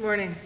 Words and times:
Morning. 0.00 0.36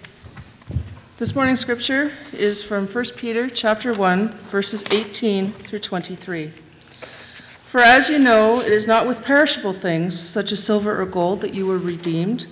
This 1.18 1.34
morning's 1.34 1.60
scripture 1.60 2.10
is 2.32 2.62
from 2.62 2.87
1 2.87 3.04
Peter 3.16 3.50
chapter 3.50 3.93
1 3.93 4.30
verses 4.30 4.82
18 4.90 5.52
through 5.52 5.80
23. 5.80 6.46
For 6.46 7.80
as 7.80 8.09
you 8.09 8.18
know, 8.18 8.61
it 8.62 8.73
is 8.73 8.86
not 8.86 9.07
with 9.07 9.23
perishable 9.23 9.75
things 9.75 10.18
such 10.18 10.52
as 10.52 10.64
silver 10.64 10.98
or 10.98 11.04
gold 11.04 11.43
that 11.43 11.52
you 11.52 11.66
were 11.66 11.77
redeemed 11.77 12.45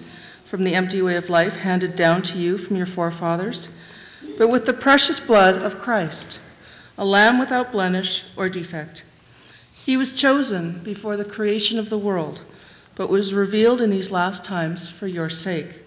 from 0.45 0.63
the 0.63 0.75
empty 0.75 1.01
way 1.01 1.17
of 1.17 1.31
life 1.31 1.57
handed 1.57 1.97
down 1.97 2.21
to 2.21 2.39
you 2.39 2.59
from 2.59 2.77
your 2.77 2.85
forefathers, 2.85 3.71
but 4.37 4.51
with 4.51 4.67
the 4.67 4.75
precious 4.75 5.21
blood 5.21 5.57
of 5.63 5.79
Christ, 5.79 6.39
a 6.99 7.05
lamb 7.07 7.39
without 7.39 7.73
blemish 7.73 8.25
or 8.37 8.51
defect. 8.51 9.05
He 9.73 9.97
was 9.97 10.13
chosen 10.13 10.81
before 10.81 11.17
the 11.17 11.25
creation 11.25 11.79
of 11.79 11.89
the 11.89 11.97
world, 11.97 12.43
but 12.95 13.09
was 13.09 13.33
revealed 13.33 13.81
in 13.81 13.89
these 13.89 14.11
last 14.11 14.45
times 14.45 14.91
for 14.91 15.07
your 15.07 15.31
sake. 15.31 15.80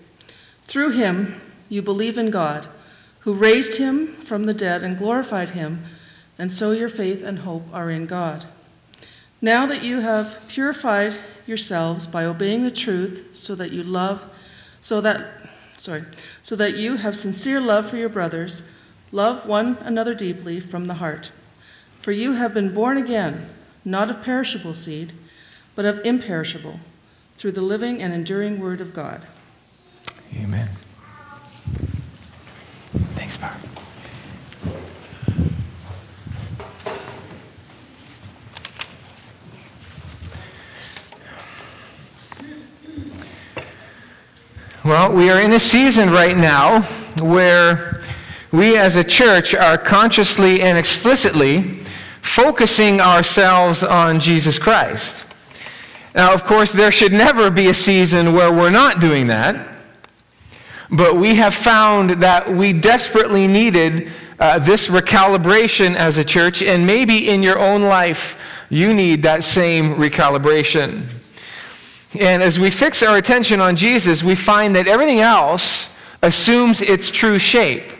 Through 0.65 0.91
him, 0.91 1.41
you 1.69 1.81
believe 1.81 2.17
in 2.17 2.29
God, 2.29 2.67
who 3.19 3.33
raised 3.33 3.77
him 3.77 4.07
from 4.07 4.45
the 4.45 4.53
dead 4.53 4.83
and 4.83 4.97
glorified 4.97 5.51
him, 5.51 5.83
and 6.37 6.51
so 6.51 6.71
your 6.71 6.89
faith 6.89 7.23
and 7.23 7.39
hope 7.39 7.65
are 7.71 7.89
in 7.89 8.05
God. 8.05 8.45
Now 9.41 9.65
that 9.65 9.83
you 9.83 9.99
have 9.99 10.39
purified 10.47 11.13
yourselves 11.45 12.07
by 12.07 12.25
obeying 12.25 12.63
the 12.63 12.71
truth, 12.71 13.29
so 13.33 13.55
that 13.55 13.71
you 13.71 13.83
love, 13.83 14.25
so 14.81 15.01
that, 15.01 15.25
sorry, 15.77 16.03
so 16.41 16.55
that 16.55 16.75
you 16.75 16.97
have 16.97 17.15
sincere 17.15 17.59
love 17.59 17.89
for 17.89 17.97
your 17.97 18.09
brothers, 18.09 18.63
love 19.11 19.45
one 19.45 19.77
another 19.81 20.13
deeply 20.13 20.59
from 20.59 20.85
the 20.85 20.95
heart. 20.95 21.31
For 21.99 22.11
you 22.11 22.33
have 22.33 22.53
been 22.53 22.73
born 22.73 22.97
again, 22.97 23.49
not 23.85 24.09
of 24.09 24.21
perishable 24.21 24.73
seed, 24.73 25.13
but 25.75 25.85
of 25.85 25.99
imperishable, 26.05 26.79
through 27.35 27.51
the 27.51 27.61
living 27.61 28.01
and 28.01 28.13
enduring 28.13 28.59
word 28.59 28.81
of 28.81 28.93
God. 28.93 29.25
Amen. 30.35 30.69
Thanks, 33.15 33.37
Barb. 33.37 33.57
Well, 44.83 45.13
we 45.13 45.29
are 45.29 45.41
in 45.41 45.53
a 45.53 45.59
season 45.59 46.09
right 46.09 46.35
now 46.35 46.81
where 47.21 48.01
we 48.51 48.77
as 48.77 48.97
a 48.97 49.03
church 49.03 49.55
are 49.55 49.77
consciously 49.77 50.61
and 50.61 50.77
explicitly 50.77 51.79
focusing 52.21 52.99
ourselves 52.99 53.81
on 53.83 54.19
Jesus 54.19 54.59
Christ. 54.59 55.25
Now, 56.13 56.33
of 56.33 56.43
course, 56.43 56.73
there 56.73 56.91
should 56.91 57.13
never 57.13 57.49
be 57.49 57.67
a 57.67 57.73
season 57.73 58.33
where 58.33 58.51
we're 58.51 58.69
not 58.69 58.99
doing 58.99 59.27
that. 59.27 59.72
But 60.93 61.15
we 61.15 61.33
have 61.35 61.55
found 61.55 62.21
that 62.21 62.53
we 62.53 62.71
desperately 62.71 63.47
needed 63.47 64.11
uh, 64.39 64.59
this 64.59 64.89
recalibration 64.89 65.95
as 65.95 66.19
a 66.19 66.23
church, 66.23 66.61
and 66.61 66.85
maybe 66.85 67.29
in 67.29 67.41
your 67.41 67.57
own 67.57 67.81
life, 67.81 68.65
you 68.69 68.93
need 68.93 69.23
that 69.23 69.43
same 69.43 69.95
recalibration. 69.95 71.07
And 72.19 72.43
as 72.43 72.59
we 72.59 72.69
fix 72.69 73.01
our 73.01 73.17
attention 73.17 73.59
on 73.59 73.75
Jesus, 73.75 74.21
we 74.21 74.35
find 74.35 74.75
that 74.75 74.87
everything 74.87 75.19
else 75.19 75.89
assumes 76.21 76.79
its 76.79 77.09
true 77.09 77.39
shape. 77.39 77.91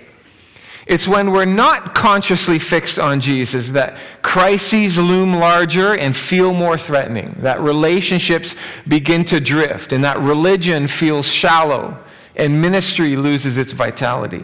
It's 0.86 1.08
when 1.08 1.32
we're 1.32 1.46
not 1.46 1.96
consciously 1.96 2.60
fixed 2.60 3.00
on 3.00 3.22
Jesus 3.22 3.72
that 3.72 3.98
crises 4.22 5.00
loom 5.00 5.34
larger 5.34 5.96
and 5.96 6.16
feel 6.16 6.54
more 6.54 6.78
threatening, 6.78 7.38
that 7.40 7.60
relationships 7.60 8.54
begin 8.88 9.26
to 9.26 9.40
drift, 9.40 9.94
and 9.94 10.04
that 10.04 10.20
religion 10.20 10.88
feels 10.88 11.28
shallow 11.28 11.98
and 12.36 12.62
ministry 12.62 13.16
loses 13.16 13.58
its 13.58 13.74
vitality. 13.74 14.44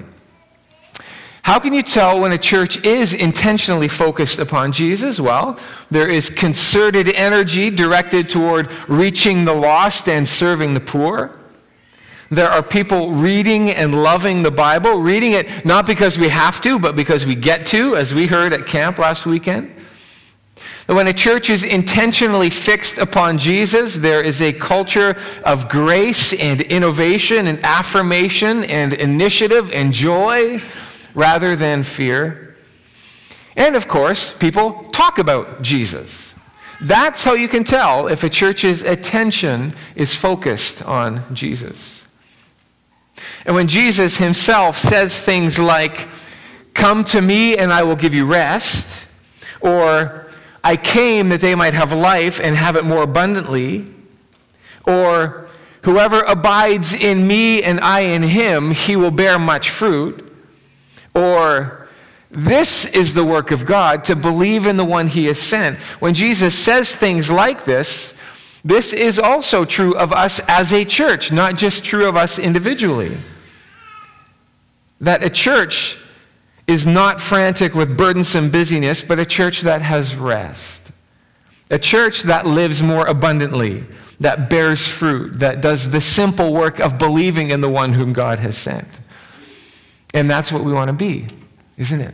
How 1.41 1.57
can 1.57 1.73
you 1.73 1.81
tell 1.81 2.19
when 2.19 2.31
a 2.31 2.37
church 2.37 2.83
is 2.85 3.13
intentionally 3.13 3.87
focused 3.87 4.39
upon 4.39 4.71
Jesus? 4.71 5.19
Well, 5.19 5.57
there 5.89 6.07
is 6.07 6.29
concerted 6.29 7.09
energy 7.09 7.71
directed 7.71 8.29
toward 8.29 8.69
reaching 8.87 9.45
the 9.45 9.53
lost 9.53 10.07
and 10.07 10.27
serving 10.27 10.73
the 10.73 10.79
poor. 10.79 11.39
There 12.29 12.49
are 12.49 12.61
people 12.61 13.11
reading 13.11 13.71
and 13.71 14.03
loving 14.03 14.43
the 14.43 14.51
Bible, 14.51 15.01
reading 15.01 15.31
it 15.31 15.65
not 15.65 15.87
because 15.87 16.19
we 16.19 16.27
have 16.27 16.61
to, 16.61 16.77
but 16.77 16.95
because 16.95 17.25
we 17.25 17.33
get 17.33 17.65
to, 17.67 17.95
as 17.95 18.13
we 18.13 18.27
heard 18.27 18.53
at 18.53 18.67
camp 18.67 18.99
last 18.99 19.25
weekend. 19.25 19.75
When 20.89 21.05
a 21.05 21.13
church 21.13 21.51
is 21.51 21.63
intentionally 21.63 22.49
fixed 22.49 22.97
upon 22.97 23.37
Jesus, 23.37 23.93
there 23.93 24.23
is 24.23 24.41
a 24.41 24.51
culture 24.51 25.15
of 25.45 25.69
grace 25.69 26.33
and 26.33 26.61
innovation 26.61 27.45
and 27.45 27.63
affirmation 27.63 28.63
and 28.63 28.93
initiative 28.93 29.71
and 29.71 29.93
joy 29.93 30.59
rather 31.13 31.55
than 31.55 31.83
fear. 31.83 32.55
And 33.55 33.75
of 33.75 33.87
course, 33.87 34.33
people 34.39 34.85
talk 34.85 35.19
about 35.19 35.61
Jesus. 35.61 36.33
That's 36.81 37.23
how 37.23 37.35
you 37.35 37.47
can 37.47 37.63
tell 37.63 38.07
if 38.07 38.23
a 38.23 38.29
church's 38.29 38.81
attention 38.81 39.75
is 39.93 40.15
focused 40.15 40.81
on 40.81 41.23
Jesus. 41.35 42.01
And 43.45 43.53
when 43.53 43.67
Jesus 43.67 44.17
himself 44.17 44.79
says 44.79 45.21
things 45.21 45.59
like, 45.59 46.07
Come 46.73 47.03
to 47.05 47.21
me 47.21 47.57
and 47.57 47.71
I 47.71 47.83
will 47.83 47.95
give 47.95 48.15
you 48.15 48.25
rest, 48.25 49.05
or 49.61 50.25
I 50.63 50.75
came 50.75 51.29
that 51.29 51.41
they 51.41 51.55
might 51.55 51.73
have 51.73 51.93
life 51.93 52.39
and 52.39 52.55
have 52.55 52.75
it 52.75 52.83
more 52.83 53.03
abundantly. 53.03 53.85
Or, 54.85 55.47
whoever 55.83 56.21
abides 56.21 56.93
in 56.93 57.27
me 57.27 57.63
and 57.63 57.79
I 57.79 58.01
in 58.01 58.23
him, 58.23 58.71
he 58.71 58.95
will 58.95 59.11
bear 59.11 59.39
much 59.39 59.69
fruit. 59.69 60.33
Or, 61.15 61.87
this 62.31 62.85
is 62.85 63.13
the 63.13 63.23
work 63.23 63.51
of 63.51 63.65
God, 63.65 64.05
to 64.05 64.15
believe 64.15 64.65
in 64.65 64.77
the 64.77 64.85
one 64.85 65.07
he 65.07 65.25
has 65.25 65.39
sent. 65.39 65.79
When 65.99 66.13
Jesus 66.13 66.57
says 66.57 66.95
things 66.95 67.29
like 67.29 67.65
this, 67.65 68.13
this 68.63 68.93
is 68.93 69.17
also 69.17 69.65
true 69.65 69.95
of 69.95 70.11
us 70.11 70.41
as 70.47 70.73
a 70.73 70.83
church, 70.83 71.31
not 71.31 71.55
just 71.55 71.83
true 71.83 72.07
of 72.07 72.15
us 72.17 72.37
individually. 72.37 73.17
That 74.99 75.23
a 75.23 75.29
church 75.29 75.97
is 76.69 76.85
not 76.85 77.19
frantic 77.19 77.73
with 77.73 77.97
burdensome 77.97 78.51
busyness, 78.51 79.01
but 79.01 79.17
a 79.17 79.25
church 79.25 79.61
that 79.61 79.81
has 79.81 80.15
rest. 80.15 80.91
A 81.71 81.79
church 81.79 82.21
that 82.23 82.45
lives 82.45 82.79
more 82.79 83.07
abundantly, 83.07 83.83
that 84.19 84.51
bears 84.51 84.87
fruit, 84.87 85.39
that 85.39 85.61
does 85.61 85.89
the 85.89 85.99
simple 85.99 86.53
work 86.53 86.79
of 86.79 86.99
believing 86.99 87.49
in 87.49 87.61
the 87.61 87.69
one 87.69 87.93
whom 87.93 88.13
God 88.13 88.37
has 88.37 88.55
sent. 88.55 88.87
And 90.13 90.29
that's 90.29 90.51
what 90.51 90.63
we 90.63 90.71
want 90.71 90.89
to 90.89 90.93
be, 90.93 91.25
isn't 91.77 92.01
it? 92.01 92.13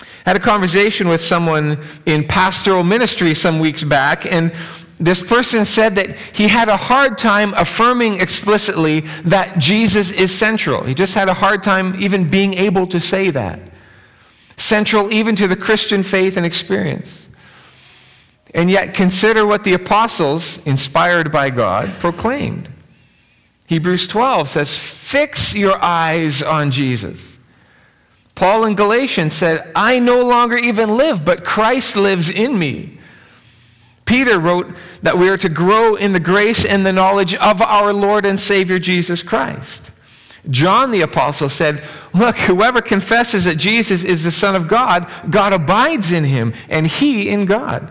I 0.00 0.30
had 0.30 0.36
a 0.36 0.40
conversation 0.40 1.08
with 1.08 1.20
someone 1.20 1.78
in 2.06 2.26
pastoral 2.26 2.82
ministry 2.82 3.34
some 3.34 3.60
weeks 3.60 3.84
back, 3.84 4.26
and 4.26 4.52
this 4.98 5.22
person 5.22 5.64
said 5.64 5.94
that 5.96 6.18
he 6.18 6.48
had 6.48 6.68
a 6.68 6.76
hard 6.76 7.18
time 7.18 7.52
affirming 7.54 8.20
explicitly 8.20 9.00
that 9.24 9.58
Jesus 9.58 10.10
is 10.10 10.36
central. 10.36 10.84
He 10.84 10.94
just 10.94 11.12
had 11.12 11.28
a 11.28 11.34
hard 11.34 11.62
time 11.62 12.00
even 12.00 12.28
being 12.30 12.54
able 12.54 12.86
to 12.88 13.00
say 13.00 13.30
that. 13.30 13.60
Central 14.56 15.12
even 15.12 15.36
to 15.36 15.46
the 15.46 15.56
Christian 15.56 16.02
faith 16.02 16.36
and 16.38 16.46
experience. 16.46 17.26
And 18.54 18.70
yet, 18.70 18.94
consider 18.94 19.44
what 19.44 19.64
the 19.64 19.74
apostles, 19.74 20.58
inspired 20.64 21.30
by 21.30 21.50
God, 21.50 21.90
proclaimed. 22.00 22.70
Hebrews 23.66 24.08
12 24.08 24.48
says, 24.48 24.78
Fix 24.78 25.54
your 25.54 25.82
eyes 25.84 26.42
on 26.42 26.70
Jesus. 26.70 27.20
Paul 28.34 28.64
in 28.64 28.74
Galatians 28.74 29.34
said, 29.34 29.70
I 29.74 29.98
no 29.98 30.24
longer 30.24 30.56
even 30.56 30.96
live, 30.96 31.24
but 31.24 31.44
Christ 31.44 31.96
lives 31.96 32.30
in 32.30 32.58
me. 32.58 32.95
Peter 34.06 34.38
wrote 34.38 34.74
that 35.02 35.18
we 35.18 35.28
are 35.28 35.36
to 35.36 35.48
grow 35.48 35.96
in 35.96 36.12
the 36.12 36.20
grace 36.20 36.64
and 36.64 36.86
the 36.86 36.92
knowledge 36.92 37.34
of 37.34 37.60
our 37.60 37.92
Lord 37.92 38.24
and 38.24 38.40
Savior 38.40 38.78
Jesus 38.78 39.22
Christ. 39.22 39.90
John 40.48 40.92
the 40.92 41.02
Apostle 41.02 41.48
said, 41.48 41.82
Look, 42.14 42.36
whoever 42.36 42.80
confesses 42.80 43.44
that 43.44 43.56
Jesus 43.56 44.04
is 44.04 44.22
the 44.22 44.30
Son 44.30 44.54
of 44.54 44.68
God, 44.68 45.10
God 45.28 45.52
abides 45.52 46.12
in 46.12 46.24
him, 46.24 46.54
and 46.68 46.86
he 46.86 47.28
in 47.28 47.46
God. 47.46 47.90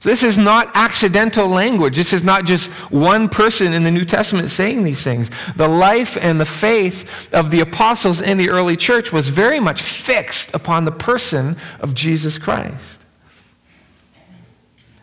So 0.00 0.10
this 0.10 0.22
is 0.22 0.38
not 0.38 0.70
accidental 0.74 1.48
language. 1.48 1.96
This 1.96 2.12
is 2.12 2.22
not 2.22 2.44
just 2.44 2.70
one 2.92 3.28
person 3.28 3.72
in 3.72 3.82
the 3.82 3.90
New 3.90 4.04
Testament 4.04 4.48
saying 4.48 4.84
these 4.84 5.02
things. 5.02 5.28
The 5.56 5.66
life 5.66 6.16
and 6.20 6.40
the 6.40 6.46
faith 6.46 7.34
of 7.34 7.50
the 7.50 7.60
apostles 7.60 8.20
in 8.20 8.38
the 8.38 8.48
early 8.48 8.76
church 8.76 9.12
was 9.12 9.28
very 9.28 9.58
much 9.58 9.82
fixed 9.82 10.54
upon 10.54 10.84
the 10.84 10.92
person 10.92 11.56
of 11.80 11.94
Jesus 11.94 12.38
Christ. 12.38 12.97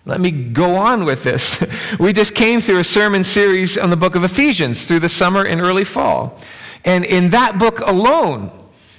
Let 0.06 0.22
me 0.22 0.30
go 0.30 0.76
on 0.76 1.06
with 1.06 1.24
this. 1.24 1.64
We 2.00 2.14
just 2.14 2.36
came 2.36 2.62
through 2.62 2.80
a 2.80 2.84
sermon 2.84 3.24
series 3.24 3.78
on 3.78 3.90
the 3.90 3.98
book 3.98 4.16
of 4.16 4.24
Ephesians 4.24 4.86
through 4.86 5.00
the 5.00 5.10
summer 5.10 5.44
and 5.46 5.62
early 5.62 5.84
fall. 5.84 6.40
And 6.84 7.06
in 7.06 7.30
that 7.30 7.58
book 7.58 7.80
alone, 7.80 8.52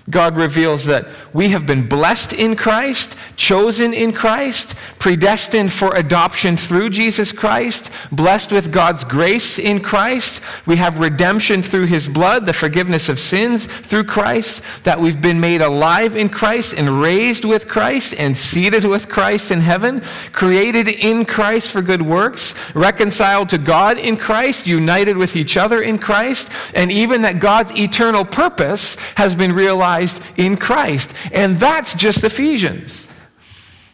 God 0.08 0.36
reveals 0.36 0.84
that 0.84 1.08
we 1.32 1.48
have 1.48 1.66
been 1.66 1.88
blessed 1.88 2.32
in 2.32 2.54
Christ, 2.54 3.16
chosen 3.34 3.92
in 3.92 4.12
Christ, 4.12 4.76
predestined 5.00 5.72
for 5.72 5.94
adoption 5.96 6.56
through 6.56 6.90
Jesus 6.90 7.32
Christ, 7.32 7.90
blessed 8.12 8.52
with 8.52 8.70
God's 8.70 9.02
grace 9.02 9.58
in 9.58 9.80
Christ. 9.80 10.40
We 10.64 10.76
have 10.76 11.00
redemption 11.00 11.60
through 11.60 11.86
his 11.86 12.08
blood, 12.08 12.46
the 12.46 12.52
forgiveness 12.52 13.08
of 13.08 13.18
sins 13.18 13.66
through 13.66 14.04
Christ, 14.04 14.62
that 14.84 15.00
we've 15.00 15.20
been 15.20 15.40
made 15.40 15.60
alive 15.60 16.14
in 16.14 16.28
Christ 16.28 16.72
and 16.74 17.00
raised 17.00 17.44
with 17.44 17.66
Christ 17.66 18.14
and 18.16 18.36
seated 18.36 18.84
with 18.84 19.08
Christ 19.08 19.50
in 19.50 19.60
heaven, 19.60 20.02
created 20.30 20.86
in 20.86 21.24
Christ 21.24 21.68
for 21.72 21.82
good 21.82 22.02
works, 22.02 22.54
reconciled 22.74 23.48
to 23.48 23.58
God 23.58 23.98
in 23.98 24.16
Christ, 24.16 24.68
united 24.68 25.16
with 25.16 25.34
each 25.34 25.56
other 25.56 25.82
in 25.82 25.98
Christ, 25.98 26.48
and 26.74 26.92
even 26.92 27.22
that 27.22 27.40
God's 27.40 27.76
eternal 27.76 28.24
purpose 28.24 28.94
has 29.16 29.34
been 29.34 29.52
realized 29.52 29.95
in 30.36 30.56
Christ. 30.56 31.12
And 31.32 31.56
that's 31.56 31.94
just 31.94 32.24
Ephesians. 32.24 33.06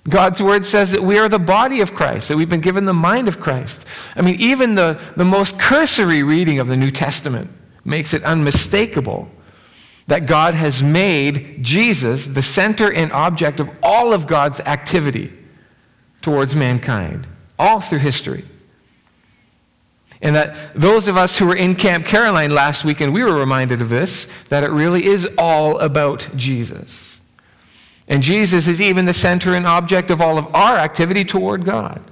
God's 0.08 0.42
word 0.42 0.64
says 0.64 0.90
that 0.92 1.02
we 1.02 1.18
are 1.18 1.28
the 1.28 1.38
body 1.38 1.80
of 1.80 1.94
Christ, 1.94 2.28
that 2.28 2.36
we've 2.36 2.48
been 2.48 2.60
given 2.60 2.86
the 2.86 2.92
mind 2.92 3.28
of 3.28 3.38
Christ. 3.38 3.86
I 4.16 4.22
mean, 4.22 4.36
even 4.40 4.74
the, 4.74 5.00
the 5.16 5.24
most 5.24 5.58
cursory 5.58 6.22
reading 6.22 6.58
of 6.58 6.66
the 6.66 6.76
New 6.76 6.90
Testament 6.90 7.50
makes 7.84 8.12
it 8.12 8.24
unmistakable 8.24 9.30
that 10.08 10.26
God 10.26 10.54
has 10.54 10.82
made 10.82 11.62
Jesus 11.62 12.26
the 12.26 12.42
center 12.42 12.92
and 12.92 13.12
object 13.12 13.60
of 13.60 13.70
all 13.82 14.12
of 14.12 14.26
God's 14.26 14.58
activity 14.60 15.32
towards 16.20 16.54
mankind, 16.56 17.26
all 17.58 17.80
through 17.80 18.00
history. 18.00 18.44
And 20.22 20.36
that 20.36 20.72
those 20.74 21.08
of 21.08 21.16
us 21.16 21.36
who 21.36 21.46
were 21.46 21.56
in 21.56 21.74
Camp 21.74 22.06
Caroline 22.06 22.54
last 22.54 22.84
weekend, 22.84 23.12
we 23.12 23.24
were 23.24 23.34
reminded 23.34 23.82
of 23.82 23.88
this, 23.88 24.28
that 24.48 24.62
it 24.62 24.70
really 24.70 25.04
is 25.04 25.28
all 25.36 25.78
about 25.80 26.28
Jesus. 26.36 27.18
And 28.08 28.22
Jesus 28.22 28.68
is 28.68 28.80
even 28.80 29.04
the 29.04 29.14
center 29.14 29.54
and 29.54 29.66
object 29.66 30.10
of 30.10 30.20
all 30.20 30.38
of 30.38 30.54
our 30.54 30.76
activity 30.76 31.24
toward 31.24 31.64
God. 31.64 32.02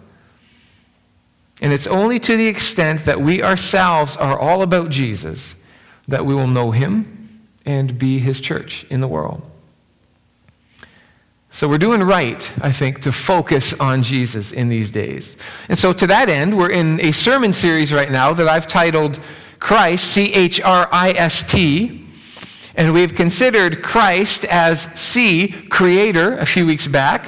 And 1.62 1.72
it's 1.72 1.86
only 1.86 2.18
to 2.20 2.36
the 2.36 2.46
extent 2.46 3.04
that 3.04 3.20
we 3.20 3.42
ourselves 3.42 4.16
are 4.16 4.38
all 4.38 4.62
about 4.62 4.90
Jesus 4.90 5.54
that 6.08 6.26
we 6.26 6.34
will 6.34 6.46
know 6.46 6.70
him 6.70 7.46
and 7.64 7.98
be 7.98 8.18
his 8.18 8.40
church 8.40 8.84
in 8.90 9.00
the 9.00 9.08
world. 9.08 9.48
So 11.52 11.68
we're 11.68 11.78
doing 11.78 12.02
right, 12.02 12.50
I 12.62 12.70
think, 12.70 13.00
to 13.02 13.12
focus 13.12 13.74
on 13.74 14.04
Jesus 14.04 14.52
in 14.52 14.68
these 14.68 14.92
days. 14.92 15.36
And 15.68 15.76
so 15.76 15.92
to 15.92 16.06
that 16.06 16.28
end, 16.28 16.56
we're 16.56 16.70
in 16.70 17.00
a 17.00 17.10
sermon 17.10 17.52
series 17.52 17.92
right 17.92 18.10
now 18.10 18.32
that 18.32 18.46
I've 18.46 18.68
titled 18.68 19.20
Christ, 19.58 20.12
C 20.12 20.32
H 20.32 20.60
R 20.60 20.88
I 20.92 21.10
S 21.10 21.42
T. 21.42 22.06
And 22.76 22.94
we've 22.94 23.14
considered 23.14 23.82
Christ 23.82 24.44
as 24.44 24.82
C, 24.98 25.48
creator, 25.48 26.38
a 26.38 26.46
few 26.46 26.64
weeks 26.64 26.86
back. 26.86 27.26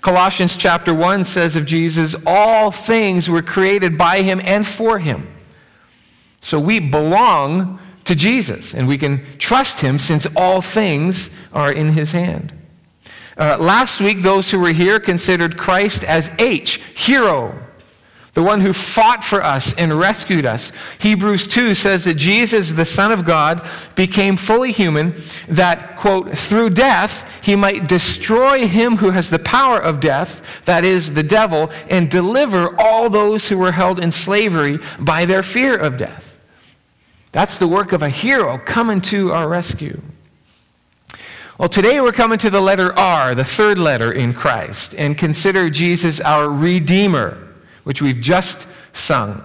Colossians 0.00 0.56
chapter 0.56 0.94
1 0.94 1.24
says 1.24 1.56
of 1.56 1.66
Jesus, 1.66 2.14
all 2.24 2.70
things 2.70 3.28
were 3.28 3.42
created 3.42 3.98
by 3.98 4.22
him 4.22 4.40
and 4.44 4.66
for 4.66 5.00
him. 5.00 5.26
So 6.40 6.60
we 6.60 6.78
belong 6.78 7.80
to 8.04 8.14
Jesus, 8.14 8.74
and 8.74 8.86
we 8.86 8.96
can 8.96 9.24
trust 9.38 9.80
him 9.80 9.98
since 9.98 10.26
all 10.36 10.60
things 10.60 11.30
are 11.52 11.72
in 11.72 11.92
his 11.92 12.12
hand. 12.12 12.52
Uh, 13.36 13.56
last 13.58 14.00
week, 14.00 14.22
those 14.22 14.50
who 14.50 14.60
were 14.60 14.72
here 14.72 15.00
considered 15.00 15.56
Christ 15.56 16.04
as 16.04 16.30
H, 16.38 16.76
hero, 16.94 17.60
the 18.34 18.42
one 18.42 18.60
who 18.60 18.72
fought 18.72 19.22
for 19.24 19.42
us 19.42 19.74
and 19.74 19.98
rescued 19.98 20.44
us. 20.44 20.72
Hebrews 20.98 21.46
2 21.46 21.74
says 21.74 22.04
that 22.04 22.14
Jesus, 22.14 22.70
the 22.70 22.84
Son 22.84 23.12
of 23.12 23.24
God, 23.24 23.66
became 23.94 24.36
fully 24.36 24.72
human, 24.72 25.14
that, 25.48 25.96
quote, 25.96 26.36
through 26.36 26.70
death 26.70 27.30
he 27.44 27.54
might 27.56 27.88
destroy 27.88 28.66
him 28.66 28.96
who 28.96 29.10
has 29.10 29.30
the 29.30 29.38
power 29.38 29.80
of 29.80 30.00
death, 30.00 30.64
that 30.64 30.84
is, 30.84 31.14
the 31.14 31.22
devil, 31.22 31.70
and 31.88 32.10
deliver 32.10 32.78
all 32.80 33.08
those 33.08 33.48
who 33.48 33.58
were 33.58 33.72
held 33.72 34.00
in 34.00 34.10
slavery 34.10 34.78
by 34.98 35.24
their 35.24 35.42
fear 35.42 35.76
of 35.76 35.96
death. 35.96 36.36
That's 37.30 37.58
the 37.58 37.68
work 37.68 37.92
of 37.92 38.02
a 38.02 38.08
hero 38.08 38.58
coming 38.58 39.00
to 39.02 39.32
our 39.32 39.48
rescue. 39.48 40.00
Well, 41.56 41.68
today 41.68 42.00
we're 42.00 42.10
coming 42.10 42.38
to 42.38 42.50
the 42.50 42.60
letter 42.60 42.92
R, 42.98 43.32
the 43.36 43.44
third 43.44 43.78
letter 43.78 44.10
in 44.10 44.34
Christ, 44.34 44.92
and 44.98 45.16
consider 45.16 45.70
Jesus 45.70 46.20
our 46.20 46.50
Redeemer, 46.50 47.54
which 47.84 48.02
we've 48.02 48.20
just 48.20 48.66
sung. 48.92 49.40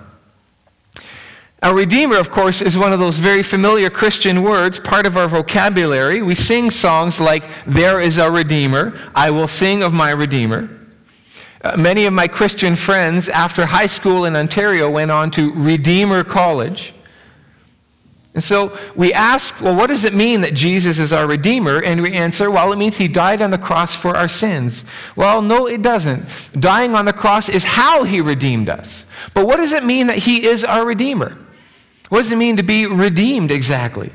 Our 1.62 1.76
Redeemer, 1.76 2.18
of 2.18 2.32
course, 2.32 2.64
is 2.64 2.76
one 2.76 2.94
of 2.94 3.00
those 3.00 3.20
very 3.20 3.44
familiar 3.44 3.92
Christian 3.92 4.42
words, 4.42 4.80
part 4.80 5.06
of 5.06 5.18
our 5.18 5.28
vocabulary. 5.28 6.24
We 6.24 6.34
sing 6.34 6.72
songs 6.72 7.20
like, 7.20 7.48
There 7.66 8.02
is 8.02 8.18
a 8.18 8.32
Redeemer, 8.32 9.00
I 9.14 9.30
will 9.30 9.48
sing 9.48 9.84
of 9.84 9.94
my 9.94 10.10
Redeemer. 10.10 10.68
Uh, 11.64 11.78
many 11.78 12.06
of 12.06 12.14
my 12.14 12.28
Christian 12.28 12.76
friends 12.76 13.30
after 13.30 13.68
high 13.68 13.86
school 13.86 14.26
in 14.26 14.36
Ontario 14.36 14.90
went 14.90 15.12
on 15.12 15.30
to 15.32 15.54
Redeemer 15.54 16.24
College. 16.24 16.92
And 18.40 18.44
so 18.46 18.80
we 18.96 19.12
ask, 19.12 19.60
well, 19.60 19.76
what 19.76 19.88
does 19.88 20.06
it 20.06 20.14
mean 20.14 20.40
that 20.42 20.54
Jesus 20.54 20.98
is 20.98 21.12
our 21.12 21.28
Redeemer? 21.28 21.84
And 21.84 22.02
we 22.02 22.14
answer, 22.14 22.50
well, 22.50 22.72
it 22.72 22.78
means 22.78 22.96
he 22.96 23.10
died 23.10 23.42
on 23.42 23.52
the 23.52 23.58
cross 23.58 23.94
for 23.94 24.16
our 24.16 24.30
sins. 24.30 24.86
Well, 25.18 25.42
no, 25.42 25.68
it 25.68 25.82
doesn't. 25.82 26.26
Dying 26.58 26.96
on 26.96 27.04
the 27.04 27.12
cross 27.12 27.50
is 27.50 27.66
how 27.66 28.06
he 28.06 28.22
redeemed 28.22 28.70
us. 28.70 29.04
But 29.34 29.46
what 29.46 29.58
does 29.58 29.74
it 29.74 29.84
mean 29.84 30.08
that 30.08 30.20
he 30.20 30.48
is 30.48 30.64
our 30.64 30.86
Redeemer? 30.86 31.38
What 32.08 32.20
does 32.20 32.32
it 32.32 32.38
mean 32.38 32.56
to 32.56 32.64
be 32.64 32.86
redeemed 32.86 33.52
exactly? 33.52 34.10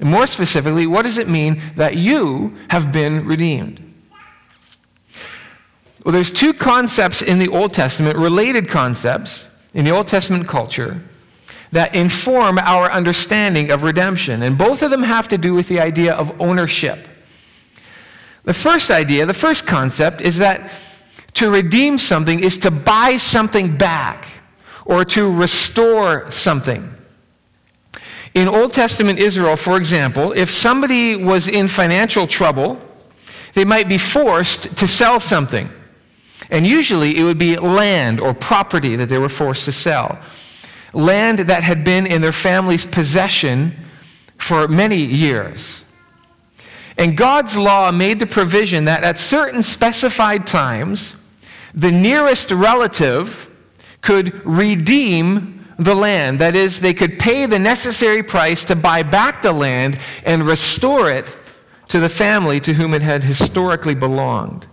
And 0.00 0.10
more 0.10 0.26
specifically, 0.26 0.88
what 0.88 1.02
does 1.02 1.18
it 1.18 1.28
mean 1.28 1.62
that 1.76 1.96
you 1.96 2.56
have 2.70 2.90
been 2.90 3.24
redeemed? 3.24 3.94
Well, 6.04 6.12
there's 6.12 6.32
two 6.32 6.54
concepts 6.54 7.22
in 7.22 7.38
the 7.38 7.46
Old 7.50 7.72
Testament, 7.72 8.18
related 8.18 8.68
concepts 8.68 9.44
in 9.74 9.84
the 9.84 9.92
Old 9.92 10.08
Testament 10.08 10.48
culture 10.48 11.00
that 11.74 11.92
inform 11.92 12.56
our 12.58 12.88
understanding 12.88 13.72
of 13.72 13.82
redemption. 13.82 14.44
And 14.44 14.56
both 14.56 14.80
of 14.82 14.92
them 14.92 15.02
have 15.02 15.26
to 15.26 15.36
do 15.36 15.54
with 15.54 15.66
the 15.66 15.80
idea 15.80 16.14
of 16.14 16.40
ownership. 16.40 17.08
The 18.44 18.54
first 18.54 18.92
idea, 18.92 19.26
the 19.26 19.34
first 19.34 19.66
concept, 19.66 20.20
is 20.20 20.38
that 20.38 20.70
to 21.32 21.50
redeem 21.50 21.98
something 21.98 22.38
is 22.38 22.58
to 22.58 22.70
buy 22.70 23.16
something 23.16 23.76
back 23.76 24.28
or 24.84 25.04
to 25.04 25.34
restore 25.34 26.30
something. 26.30 26.94
In 28.34 28.46
Old 28.46 28.72
Testament 28.72 29.18
Israel, 29.18 29.56
for 29.56 29.76
example, 29.76 30.30
if 30.30 30.50
somebody 30.50 31.16
was 31.16 31.48
in 31.48 31.66
financial 31.66 32.28
trouble, 32.28 32.78
they 33.54 33.64
might 33.64 33.88
be 33.88 33.98
forced 33.98 34.76
to 34.76 34.86
sell 34.86 35.18
something. 35.18 35.68
And 36.50 36.64
usually 36.64 37.18
it 37.18 37.24
would 37.24 37.38
be 37.38 37.56
land 37.56 38.20
or 38.20 38.32
property 38.32 38.94
that 38.94 39.08
they 39.08 39.18
were 39.18 39.28
forced 39.28 39.64
to 39.64 39.72
sell 39.72 40.20
land 40.94 41.40
that 41.40 41.62
had 41.62 41.84
been 41.84 42.06
in 42.06 42.20
their 42.20 42.32
family's 42.32 42.86
possession 42.86 43.76
for 44.38 44.68
many 44.68 44.98
years. 44.98 45.82
And 46.96 47.16
God's 47.16 47.56
law 47.56 47.90
made 47.90 48.18
the 48.18 48.26
provision 48.26 48.84
that 48.84 49.02
at 49.02 49.18
certain 49.18 49.62
specified 49.62 50.46
times, 50.46 51.16
the 51.74 51.90
nearest 51.90 52.50
relative 52.50 53.50
could 54.00 54.44
redeem 54.46 55.66
the 55.78 55.94
land. 55.94 56.38
That 56.38 56.54
is, 56.54 56.80
they 56.80 56.94
could 56.94 57.18
pay 57.18 57.46
the 57.46 57.58
necessary 57.58 58.22
price 58.22 58.64
to 58.66 58.76
buy 58.76 59.02
back 59.02 59.42
the 59.42 59.52
land 59.52 59.98
and 60.24 60.44
restore 60.44 61.10
it 61.10 61.34
to 61.88 61.98
the 61.98 62.08
family 62.08 62.60
to 62.60 62.74
whom 62.74 62.94
it 62.94 63.02
had 63.02 63.24
historically 63.24 63.94
belonged. 63.94 64.66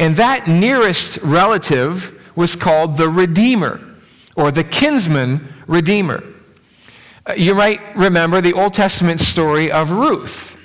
And 0.00 0.16
that 0.16 0.48
nearest 0.48 1.18
relative 1.18 2.12
was 2.34 2.56
called 2.56 2.96
the 2.96 3.08
Redeemer 3.08 3.95
or 4.36 4.50
the 4.50 4.62
kinsman 4.62 5.52
redeemer. 5.66 6.22
Uh, 7.26 7.34
you 7.36 7.54
might 7.54 7.80
remember 7.96 8.40
the 8.40 8.52
Old 8.52 8.74
Testament 8.74 9.20
story 9.20 9.72
of 9.72 9.90
Ruth, 9.90 10.56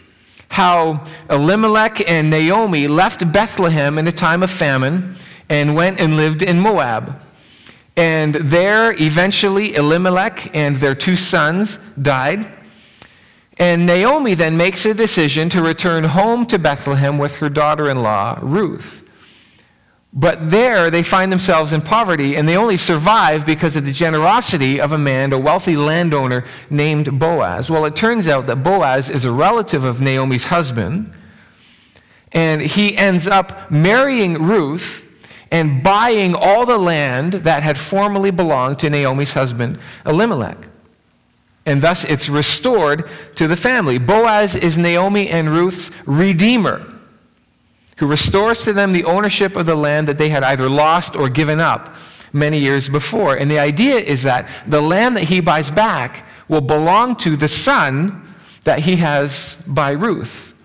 how 0.50 1.04
Elimelech 1.30 2.08
and 2.10 2.30
Naomi 2.30 2.88
left 2.88 3.32
Bethlehem 3.32 3.98
in 3.98 4.08
a 4.08 4.12
time 4.12 4.44
of 4.44 4.52
famine 4.52 5.16
and 5.50 5.74
went 5.74 6.00
and 6.00 6.16
lived 6.16 6.42
in 6.42 6.60
Moab. 6.60 7.20
And 7.98 8.36
there, 8.36 8.94
eventually, 9.02 9.76
Elimelech 9.76 10.56
and 10.56 10.78
their 10.78 10.96
two 10.96 11.18
sons 11.18 11.78
died. 12.02 12.52
And 13.58 13.86
Naomi 13.86 14.34
then 14.34 14.56
makes 14.56 14.86
a 14.86 14.94
decision 14.94 15.50
to 15.50 15.62
return 15.62 16.06
home 16.06 16.46
to 16.48 16.58
Bethlehem 16.58 17.18
with 17.18 17.36
her 17.36 17.50
daughter 17.50 17.90
in 17.90 18.02
law, 18.02 18.40
Ruth. 18.42 19.01
But 20.14 20.50
there 20.50 20.92
they 20.92 21.04
find 21.04 21.32
themselves 21.32 21.72
in 21.72 21.82
poverty, 21.82 22.36
and 22.36 22.48
they 22.48 22.58
only 22.58 22.76
survive 22.76 23.46
because 23.46 23.78
of 23.78 23.86
the 23.86 23.94
generosity 23.94 24.82
of 24.82 24.92
a 24.92 24.98
man, 24.98 25.32
a 25.32 25.40
wealthy 25.40 25.78
landowner 25.78 26.44
named 26.70 27.18
Boaz. 27.18 27.70
Well, 27.70 27.86
it 27.86 27.96
turns 27.96 28.28
out 28.28 28.46
that 28.48 28.58
Boaz 28.58 29.10
is 29.10 29.24
a 29.24 29.32
relative 29.32 29.86
of 29.86 30.02
Naomi's 30.02 30.46
husband, 30.48 31.14
and 32.34 32.62
he 32.62 32.98
ends 32.98 33.26
up 33.26 33.72
marrying 33.72 34.42
Ruth 34.44 35.06
and 35.50 35.82
buying 35.84 36.34
all 36.34 36.66
the 36.66 36.78
land 36.78 37.34
that 37.34 37.64
had 37.64 37.78
formerly 37.78 38.32
belonged 38.32 38.80
to 38.80 38.90
Naomi's 38.90 39.34
husband, 39.34 39.80
Elimelech. 40.06 40.58
And 41.66 41.82
thus 41.82 42.04
it's 42.06 42.28
restored 42.28 43.08
to 43.36 43.48
the 43.48 43.58
family. 43.58 43.98
Boaz 44.00 44.56
is 44.56 44.78
Naomi 44.78 45.30
and 45.30 45.50
Ruth's 45.50 45.92
redeemer, 46.06 46.91
who 48.02 48.08
restores 48.08 48.64
to 48.64 48.74
them 48.74 48.94
the 48.94 49.04
ownership 49.04 49.56
of 49.56 49.68
the 49.68 49.76
land 49.76 50.08
that 50.08 50.18
they 50.18 50.30
had 50.30 50.42
either 50.42 50.68
lost 50.68 51.16
or 51.16 51.30
given 51.30 51.60
up 51.60 51.94
many 52.34 52.58
years 52.58 52.90
before. 52.90 53.36
And 53.36 53.50
the 53.50 53.60
idea 53.60 53.98
is 53.98 54.24
that 54.24 54.50
the 54.66 54.82
land 54.82 55.16
that 55.18 55.26
he 55.26 55.40
buys 55.40 55.70
back 55.70 56.26
will 56.48 56.62
belong 56.62 57.16
to 57.18 57.38
the 57.38 57.48
son 57.48 58.34
that 58.64 58.80
he 58.80 58.96
has 58.96 59.56
by 59.68 59.92
Ruth. 59.92 60.56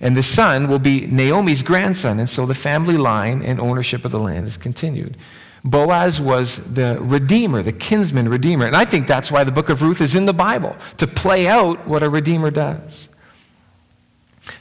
And 0.00 0.16
the 0.16 0.22
son 0.22 0.68
will 0.68 0.78
be 0.78 1.06
Naomi's 1.06 1.60
grandson. 1.60 2.18
And 2.18 2.30
so 2.30 2.46
the 2.46 2.54
family 2.54 2.96
line 2.96 3.42
and 3.42 3.60
ownership 3.60 4.06
of 4.06 4.10
the 4.10 4.18
land 4.18 4.46
is 4.46 4.56
continued. 4.56 5.18
Boaz 5.64 6.18
was 6.18 6.60
the 6.60 6.96
redeemer, 6.98 7.62
the 7.62 7.72
kinsman 7.72 8.30
redeemer. 8.30 8.64
And 8.64 8.74
I 8.74 8.86
think 8.86 9.06
that's 9.06 9.30
why 9.30 9.44
the 9.44 9.52
book 9.52 9.68
of 9.68 9.82
Ruth 9.82 10.00
is 10.00 10.16
in 10.16 10.24
the 10.24 10.32
Bible, 10.32 10.74
to 10.96 11.06
play 11.06 11.46
out 11.46 11.86
what 11.86 12.02
a 12.02 12.08
redeemer 12.08 12.50
does. 12.50 13.10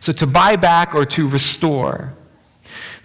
So 0.01 0.11
to 0.11 0.27
buy 0.27 0.57
back 0.57 0.93
or 0.93 1.05
to 1.05 1.29
restore. 1.29 2.13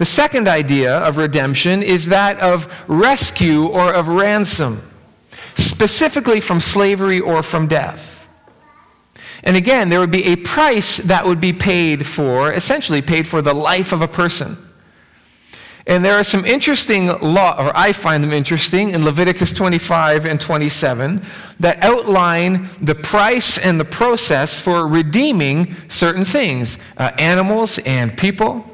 The 0.00 0.06
second 0.06 0.48
idea 0.48 0.96
of 0.96 1.18
redemption 1.18 1.82
is 1.82 2.06
that 2.06 2.40
of 2.40 2.88
rescue 2.88 3.66
or 3.66 3.92
of 3.92 4.08
ransom, 4.08 4.80
specifically 5.58 6.40
from 6.40 6.58
slavery 6.62 7.20
or 7.20 7.42
from 7.42 7.66
death. 7.66 8.26
And 9.44 9.58
again, 9.58 9.90
there 9.90 10.00
would 10.00 10.10
be 10.10 10.24
a 10.24 10.36
price 10.36 10.96
that 10.96 11.26
would 11.26 11.38
be 11.38 11.52
paid 11.52 12.06
for, 12.06 12.50
essentially 12.50 13.02
paid 13.02 13.28
for 13.28 13.42
the 13.42 13.52
life 13.52 13.92
of 13.92 14.00
a 14.00 14.08
person. 14.08 14.56
And 15.86 16.02
there 16.02 16.14
are 16.14 16.24
some 16.24 16.46
interesting 16.46 17.08
law, 17.20 17.62
or 17.62 17.70
I 17.76 17.92
find 17.92 18.24
them 18.24 18.32
interesting, 18.32 18.92
in 18.92 19.04
Leviticus 19.04 19.52
25 19.52 20.24
and 20.24 20.40
27 20.40 21.22
that 21.58 21.84
outline 21.84 22.70
the 22.80 22.94
price 22.94 23.58
and 23.58 23.78
the 23.78 23.84
process 23.84 24.58
for 24.58 24.88
redeeming 24.88 25.76
certain 25.88 26.24
things, 26.24 26.78
uh, 26.96 27.10
animals 27.18 27.78
and 27.80 28.16
people. 28.16 28.69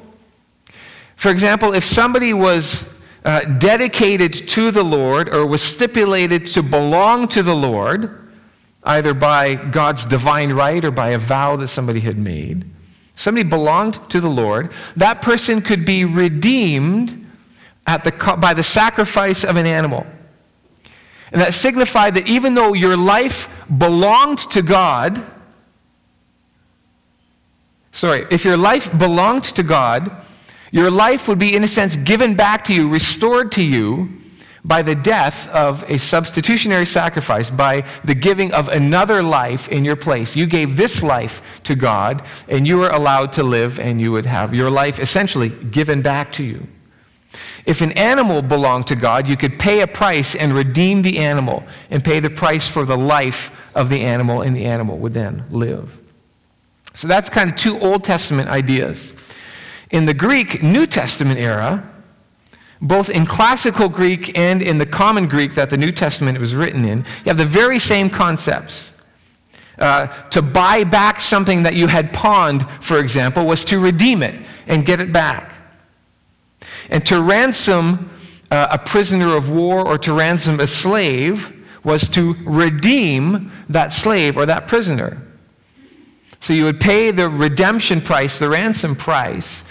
For 1.17 1.31
example, 1.31 1.75
if 1.75 1.85
somebody 1.85 2.33
was 2.33 2.85
uh, 3.25 3.41
dedicated 3.59 4.49
to 4.49 4.71
the 4.71 4.85
Lord 4.85 5.29
or 5.29 5.47
was 5.47 5.63
stipulated 5.63 6.47
to 6.49 6.63
belong 6.63 7.27
to 7.29 7.43
the 7.43 7.57
Lord, 7.57 8.31
either 8.85 9.15
by 9.15 9.57
God's 9.57 10.05
divine 10.05 10.53
right 10.53 10.85
or 10.85 10.91
by 10.91 11.11
a 11.11 11.19
vow 11.19 11.57
that 11.57 11.69
somebody 11.69 12.01
had 12.01 12.19
made, 12.19 12.65
somebody 13.17 13.49
belonged 13.49 13.99
to 14.11 14.21
the 14.21 14.29
Lord, 14.29 14.73
that 14.95 15.23
person 15.23 15.61
could 15.61 15.85
be 15.85 16.05
redeemed 16.05 17.27
at 17.87 18.05
the, 18.05 18.37
by 18.39 18.53
the 18.55 18.63
sacrifice 18.63 19.43
of 19.43 19.57
an 19.57 19.67
animal. 19.67 20.07
And 21.33 21.41
that 21.41 21.55
signified 21.55 22.15
that 22.15 22.29
even 22.29 22.55
though 22.55 22.75
your 22.75 22.97
life 22.97 23.49
belonged 23.79 24.39
to 24.51 24.63
God, 24.63 25.25
sorry, 27.91 28.27
if 28.31 28.45
your 28.45 28.57
life 28.57 28.97
belonged 28.97 29.45
to 29.45 29.63
God, 29.63 30.13
your 30.71 30.91
life 30.91 31.29
would 31.29 31.39
be, 31.39 31.55
in 31.55 31.65
a 31.65 31.69
sense, 31.69 31.97
given 31.97 32.35
back 32.35 32.65
to 32.65 32.75
you, 32.75 32.89
restored 32.89 33.53
to 33.53 33.63
you 33.63 34.09
by 34.65 34.83
the 34.83 34.97
death 34.97 35.49
of 35.51 35.85
a 35.89 35.97
substitutionary 35.97 36.87
sacrifice, 36.87 37.51
by 37.51 37.85
the 38.03 38.15
giving 38.15 38.53
of 38.53 38.67
another 38.69 39.23
life 39.23 39.69
in 39.69 39.85
your 39.85 39.95
place. 39.95 40.35
You 40.35 40.47
gave 40.47 40.77
this 40.77 41.05
life 41.05 41.61
to 41.65 41.77
God, 41.77 42.25
and 42.49 42.67
you 42.67 42.79
were 42.79 42.89
allowed 42.89 43.33
to 43.35 43.45
live, 43.45 43.79
and 43.79 44.01
you 44.01 44.11
would 44.11 44.27
have 44.27 44.53
your 44.53 44.71
life 44.71 44.99
essentially 44.99 45.51
given 45.51 46.03
back 46.03 46.33
to 46.33 46.43
you. 46.43 46.67
If 47.65 47.81
an 47.81 47.93
animal 47.93 48.43
belonged 48.43 48.89
to 48.89 48.97
God, 48.97 49.29
you 49.29 49.37
could 49.37 49.59
pay 49.59 49.83
a 49.83 49.87
price 49.87 50.35
and 50.35 50.53
redeem 50.53 51.03
the 51.03 51.19
animal 51.19 51.65
and 51.91 52.03
pay 52.03 52.19
the 52.19 52.31
price 52.31 52.67
for 52.67 52.85
the 52.85 52.97
life 52.97 53.53
of 53.75 53.89
the 53.89 54.01
animal, 54.01 54.43
and 54.43 54.57
the 54.57 54.65
animal 54.65 54.99
would 54.99 55.13
then 55.13 55.45
live. 55.51 56.01
So 56.95 57.07
that's 57.07 57.29
kind 57.29 57.51
of 57.51 57.57
two 57.57 57.79
Old 57.79 58.03
Testament 58.03 58.49
ideas. 58.49 59.13
In 59.90 60.05
the 60.05 60.14
Greek 60.14 60.62
New 60.62 60.87
Testament 60.87 61.38
era, 61.38 61.88
both 62.81 63.09
in 63.09 63.25
classical 63.25 63.88
Greek 63.88 64.37
and 64.37 64.61
in 64.61 64.78
the 64.78 64.87
common 64.87 65.28
Greek 65.28 65.55
that 65.55 65.71
the 65.71 65.76
New 65.76 65.93
Testament 65.93 66.38
was 66.38 66.55
written 66.55 66.85
in, 66.85 66.99
you 66.99 67.26
have 67.26 67.38
the 67.38 67.45
very 67.45 67.78
same 67.78 68.11
concepts. 68.11 68.90
Uh, 69.78 70.07
to 70.31 70.40
buy 70.40 70.85
back 70.85 71.21
something 71.21 71.62
that 71.62 71.75
you 71.75 71.87
had 71.87 72.12
pawned, 72.12 72.69
for 72.81 72.99
example, 72.99 73.47
was 73.47 73.62
to 73.62 73.78
redeem 73.78 74.23
it 74.23 74.35
and 74.66 74.87
get 74.87 75.00
it 75.00 75.12
back. 75.12 75.52
And 76.88 77.05
to 77.07 77.21
ransom 77.21 78.11
uh, 78.50 78.69
a 78.71 78.78
prisoner 78.78 79.37
of 79.37 79.50
war 79.50 79.87
or 79.87 79.99
to 79.99 80.12
ransom 80.14 80.61
a 80.61 80.66
slave 80.66 81.52
was 81.85 82.09
to 82.11 82.35
redeem 82.45 83.50
that 83.69 83.93
slave 83.93 84.37
or 84.37 84.47
that 84.47 84.66
prisoner. 84.66 85.23
So 86.40 86.52
you 86.52 86.64
would 86.64 86.81
pay 86.81 87.11
the 87.11 87.28
redemption 87.28 88.00
price, 88.00 88.38
the 88.38 88.49
ransom 88.49 88.97
price, 88.97 89.62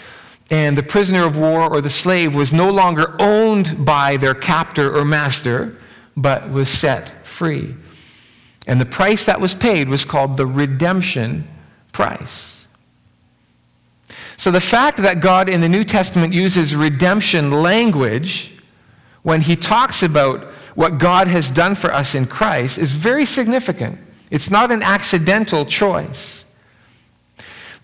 and 0.49 0.77
the 0.77 0.83
prisoner 0.83 1.25
of 1.25 1.37
war 1.37 1.71
or 1.71 1.81
the 1.81 1.89
slave 1.89 2.35
was 2.35 2.53
no 2.53 2.69
longer 2.69 3.15
owned 3.19 3.83
by 3.83 4.17
their 4.17 4.35
captor 4.35 4.95
or 4.95 5.03
master, 5.03 5.77
but 6.15 6.49
was 6.49 6.69
set 6.69 7.25
free. 7.25 7.75
And 8.67 8.79
the 8.79 8.85
price 8.85 9.25
that 9.25 9.41
was 9.41 9.53
paid 9.53 9.89
was 9.89 10.05
called 10.05 10.37
the 10.37 10.47
redemption 10.47 11.47
price. 11.91 12.65
So 14.37 14.51
the 14.51 14.61
fact 14.61 14.99
that 14.99 15.19
God 15.19 15.49
in 15.49 15.61
the 15.61 15.69
New 15.69 15.83
Testament 15.83 16.33
uses 16.33 16.75
redemption 16.75 17.51
language 17.51 18.51
when 19.23 19.41
he 19.41 19.55
talks 19.55 20.03
about 20.03 20.43
what 20.75 20.99
God 20.99 21.27
has 21.27 21.49
done 21.49 21.73
for 21.73 21.91
us 21.91 22.13
in 22.13 22.27
Christ 22.27 22.77
is 22.77 22.91
very 22.91 23.25
significant. 23.25 23.97
It's 24.29 24.51
not 24.51 24.71
an 24.71 24.83
accidental 24.83 25.65
choice. 25.65 26.44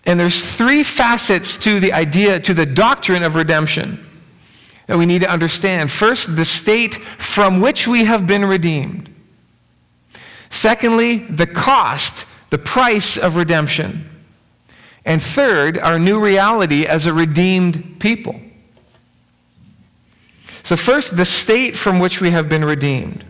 And 0.04 0.18
there's 0.18 0.54
three 0.54 0.82
facets 0.82 1.56
to 1.58 1.78
the 1.78 1.92
idea, 1.92 2.40
to 2.40 2.54
the 2.54 2.66
doctrine 2.66 3.22
of 3.22 3.34
redemption 3.34 4.04
that 4.86 4.98
we 4.98 5.06
need 5.06 5.20
to 5.20 5.30
understand. 5.30 5.90
First, 5.90 6.34
the 6.34 6.44
state 6.44 6.94
from 6.94 7.60
which 7.60 7.86
we 7.86 8.04
have 8.04 8.26
been 8.26 8.44
redeemed. 8.44 9.08
Secondly, 10.50 11.18
the 11.18 11.46
cost, 11.46 12.26
the 12.50 12.58
price 12.58 13.16
of 13.16 13.36
redemption. 13.36 14.08
And 15.04 15.22
third, 15.22 15.78
our 15.78 15.98
new 15.98 16.22
reality 16.22 16.84
as 16.84 17.06
a 17.06 17.12
redeemed 17.14 18.00
people. 18.00 18.40
So, 20.64 20.76
first, 20.76 21.16
the 21.16 21.24
state 21.24 21.74
from 21.74 21.98
which 21.98 22.20
we 22.20 22.30
have 22.30 22.48
been 22.48 22.64
redeemed. 22.64 23.24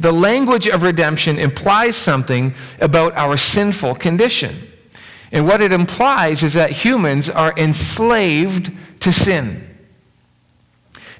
The 0.00 0.12
language 0.12 0.68
of 0.68 0.82
redemption 0.82 1.38
implies 1.38 1.96
something 1.96 2.54
about 2.80 3.16
our 3.16 3.36
sinful 3.36 3.96
condition. 3.96 4.67
And 5.30 5.46
what 5.46 5.60
it 5.60 5.72
implies 5.72 6.42
is 6.42 6.54
that 6.54 6.70
humans 6.70 7.28
are 7.28 7.52
enslaved 7.56 8.72
to 9.00 9.12
sin. 9.12 9.64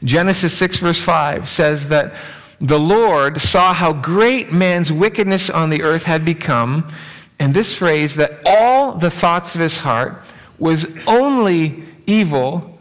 Genesis 0.03 0.57
6, 0.57 0.79
verse 0.79 1.03
5 1.03 1.49
says 1.49 1.89
that 1.89 2.15
the 2.61 2.79
Lord 2.79 3.41
saw 3.41 3.73
how 3.73 3.93
great 3.93 4.53
man's 4.53 4.93
wickedness 4.93 5.51
on 5.51 5.71
the 5.71 5.83
earth 5.83 6.05
had 6.05 6.25
become, 6.25 6.91
and 7.39 7.55
this 7.55 7.77
phrase, 7.77 8.17
that 8.17 8.41
all 8.47 8.93
the 8.93 9.11
thoughts 9.11 9.55
of 9.55 9.61
his 9.61 9.79
heart 9.79 10.23
was 10.59 10.87
only 11.07 11.85
evil 12.07 12.79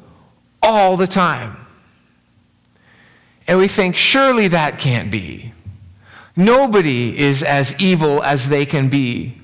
all 0.63 0.98
the 0.98 1.07
time. 1.07 1.57
And 3.48 3.60
we 3.60 3.67
think, 3.67 3.96
surely 3.96 4.48
that 4.50 4.79
can't 4.79 5.12
be. 5.12 5.53
Nobody 6.36 7.17
is 7.17 7.43
as 7.43 7.79
evil 7.79 8.22
as 8.24 8.50
they 8.50 8.65
can 8.65 8.89
be 8.89 9.38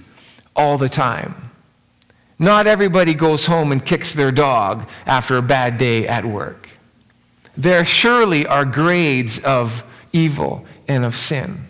all 0.55 0.77
the 0.77 0.89
time. 0.89 1.35
Not 2.39 2.67
everybody 2.67 3.13
goes 3.13 3.45
home 3.45 3.71
and 3.71 3.83
kicks 3.83 4.13
their 4.13 4.31
dog 4.31 4.89
after 5.05 5.37
a 5.37 5.41
bad 5.41 5.77
day 5.77 6.07
at 6.07 6.25
work. 6.25 6.69
There 7.55 7.85
surely 7.85 8.45
are 8.47 8.65
grades 8.65 9.39
of 9.39 9.83
evil 10.11 10.65
and 10.87 11.05
of 11.05 11.15
sin. 11.15 11.65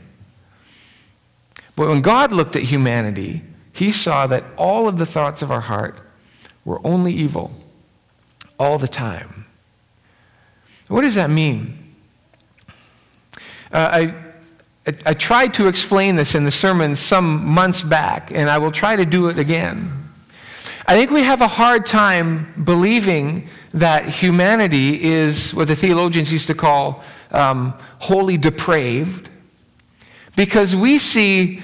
But 1.76 1.88
when 1.90 2.02
God 2.02 2.32
looked 2.32 2.56
at 2.56 2.64
humanity, 2.64 3.42
he 3.74 3.92
saw 3.92 4.28
that 4.28 4.44
all 4.58 4.88
of 4.88 4.98
the 4.98 5.06
thoughts 5.06 5.42
of 5.42 5.52
our 5.52 5.62
heart 5.62 6.00
were 6.64 6.80
only 6.86 7.12
evil 7.12 7.52
all 8.60 8.78
the 8.78 8.88
time. 8.88 9.46
What 10.88 11.02
does 11.02 11.16
that 11.16 11.30
mean? 11.30 11.78
Uh, 13.72 13.90
I, 13.92 14.02
I, 14.86 14.94
I 15.08 15.14
tried 15.16 15.56
to 15.56 15.68
explain 15.68 16.16
this 16.16 16.36
in 16.36 16.44
the 16.44 16.52
sermon 16.52 16.96
some 16.96 17.46
months 17.46 17.82
back, 17.82 18.32
and 18.32 18.50
I 18.50 18.60
will 18.60 18.72
try 18.72 18.96
to 18.96 19.06
do 19.06 19.28
it 19.28 19.40
again. 19.40 20.03
I 20.86 20.96
think 20.96 21.12
we 21.12 21.24
have 21.24 21.42
a 21.42 21.48
hard 21.48 21.86
time 21.86 22.54
believing 22.66 23.48
that 23.74 24.10
humanity 24.10 25.02
is 25.02 25.54
what 25.54 25.68
the 25.68 25.76
theologians 25.76 26.32
used 26.32 26.48
to 26.48 26.54
call 26.54 27.04
um, 27.32 27.74
wholly 28.00 28.38
depraved 28.38 29.30
because 30.36 30.76
we 30.76 31.00
see 31.00 31.62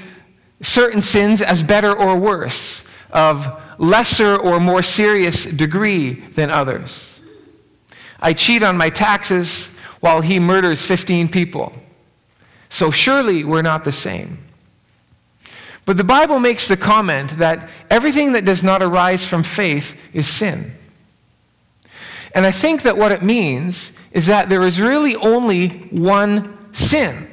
certain 0.62 1.02
sins 1.02 1.42
as 1.42 1.62
better 1.64 1.94
or 1.94 2.18
worse, 2.18 2.84
of 3.12 3.62
lesser 3.78 4.38
or 4.38 4.60
more 4.60 4.84
serious 4.84 5.46
degree 5.46 6.12
than 6.12 6.50
others. 6.50 7.20
I 8.22 8.34
cheat 8.34 8.64
on 8.64 8.78
my 8.78 8.90
taxes 8.90 9.66
while 10.00 10.22
he 10.22 10.40
murders 10.40 10.86
15 10.86 11.28
people. 11.30 11.74
So 12.70 12.92
surely 12.92 13.44
we're 13.44 13.64
not 13.64 13.84
the 13.84 13.92
same. 13.92 14.40
But 15.90 15.98
the 15.98 16.04
Bible 16.04 16.38
makes 16.38 16.68
the 16.68 16.78
comment 16.78 17.40
that 17.40 17.68
everything 17.90 18.34
that 18.34 18.46
does 18.46 18.62
not 18.62 18.84
arise 18.84 19.26
from 19.26 19.42
faith 19.42 20.00
is 20.14 20.28
sin. 20.28 20.72
And 22.36 22.46
I 22.46 22.52
think 22.52 22.84
that 22.84 22.96
what 22.96 23.12
it 23.12 23.24
means 23.24 23.92
is 24.12 24.28
that 24.28 24.50
there 24.50 24.62
is 24.62 24.80
really 24.80 25.16
only 25.16 25.70
one 25.90 26.56
sin. 26.76 27.28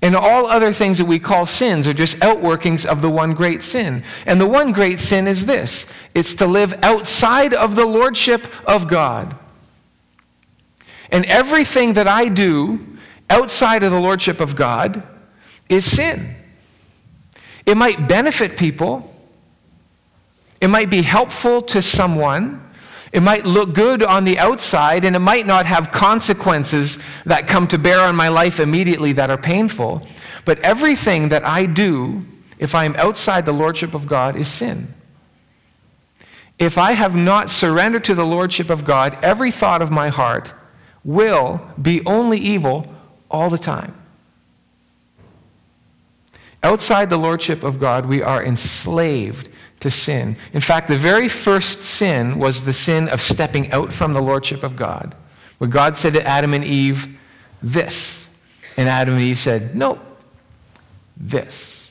And 0.00 0.16
all 0.16 0.46
other 0.46 0.72
things 0.72 0.96
that 0.96 1.04
we 1.04 1.18
call 1.18 1.44
sins 1.44 1.86
are 1.86 1.92
just 1.92 2.16
outworkings 2.20 2.86
of 2.86 3.02
the 3.02 3.10
one 3.10 3.34
great 3.34 3.62
sin. 3.62 4.04
And 4.24 4.40
the 4.40 4.48
one 4.48 4.72
great 4.72 4.98
sin 4.98 5.28
is 5.28 5.44
this 5.44 5.84
it's 6.14 6.34
to 6.36 6.46
live 6.46 6.82
outside 6.82 7.52
of 7.52 7.76
the 7.76 7.84
lordship 7.84 8.48
of 8.66 8.88
God. 8.88 9.36
And 11.12 11.26
everything 11.26 11.92
that 11.92 12.08
I 12.08 12.28
do 12.28 12.96
outside 13.28 13.82
of 13.82 13.92
the 13.92 14.00
lordship 14.00 14.40
of 14.40 14.56
God 14.56 15.02
is 15.68 15.84
sin. 15.84 16.36
It 17.68 17.76
might 17.76 18.08
benefit 18.08 18.56
people, 18.56 19.14
it 20.58 20.68
might 20.68 20.88
be 20.88 21.02
helpful 21.02 21.60
to 21.62 21.82
someone. 21.82 22.64
It 23.10 23.22
might 23.22 23.46
look 23.46 23.72
good 23.74 24.02
on 24.02 24.24
the 24.24 24.38
outside, 24.38 25.02
and 25.04 25.16
it 25.16 25.20
might 25.20 25.46
not 25.46 25.64
have 25.64 25.90
consequences 25.90 26.98
that 27.24 27.48
come 27.48 27.66
to 27.68 27.78
bear 27.78 28.00
on 28.00 28.14
my 28.14 28.28
life 28.28 28.60
immediately 28.60 29.12
that 29.12 29.30
are 29.30 29.38
painful. 29.38 30.06
But 30.44 30.58
everything 30.60 31.30
that 31.30 31.42
I 31.42 31.64
do, 31.64 32.26
if 32.58 32.74
I 32.74 32.84
am 32.84 32.94
outside 32.96 33.46
the 33.46 33.52
lordship 33.52 33.94
of 33.94 34.06
God, 34.06 34.36
is 34.36 34.46
sin. 34.48 34.92
If 36.58 36.76
I 36.76 36.92
have 36.92 37.16
not 37.16 37.48
surrendered 37.48 38.04
to 38.04 38.14
the 38.14 38.26
lordship 38.26 38.68
of 38.68 38.84
God, 38.84 39.16
every 39.22 39.50
thought 39.50 39.80
of 39.80 39.90
my 39.90 40.08
heart 40.08 40.52
will 41.04 41.62
be 41.80 42.02
only 42.04 42.38
evil 42.38 42.86
all 43.30 43.48
the 43.48 43.56
time. 43.56 43.97
Outside 46.62 47.10
the 47.10 47.16
lordship 47.16 47.62
of 47.62 47.78
God, 47.78 48.06
we 48.06 48.22
are 48.22 48.44
enslaved 48.44 49.48
to 49.80 49.90
sin. 49.90 50.36
In 50.52 50.60
fact, 50.60 50.88
the 50.88 50.98
very 50.98 51.28
first 51.28 51.82
sin 51.82 52.38
was 52.38 52.64
the 52.64 52.72
sin 52.72 53.08
of 53.08 53.20
stepping 53.20 53.70
out 53.70 53.92
from 53.92 54.12
the 54.12 54.20
lordship 54.20 54.64
of 54.64 54.74
God. 54.74 55.14
When 55.58 55.70
God 55.70 55.96
said 55.96 56.14
to 56.14 56.26
Adam 56.26 56.54
and 56.54 56.64
Eve, 56.64 57.16
this. 57.62 58.24
And 58.76 58.88
Adam 58.88 59.14
and 59.14 59.22
Eve 59.22 59.38
said, 59.38 59.74
no, 59.74 60.00
this. 61.16 61.90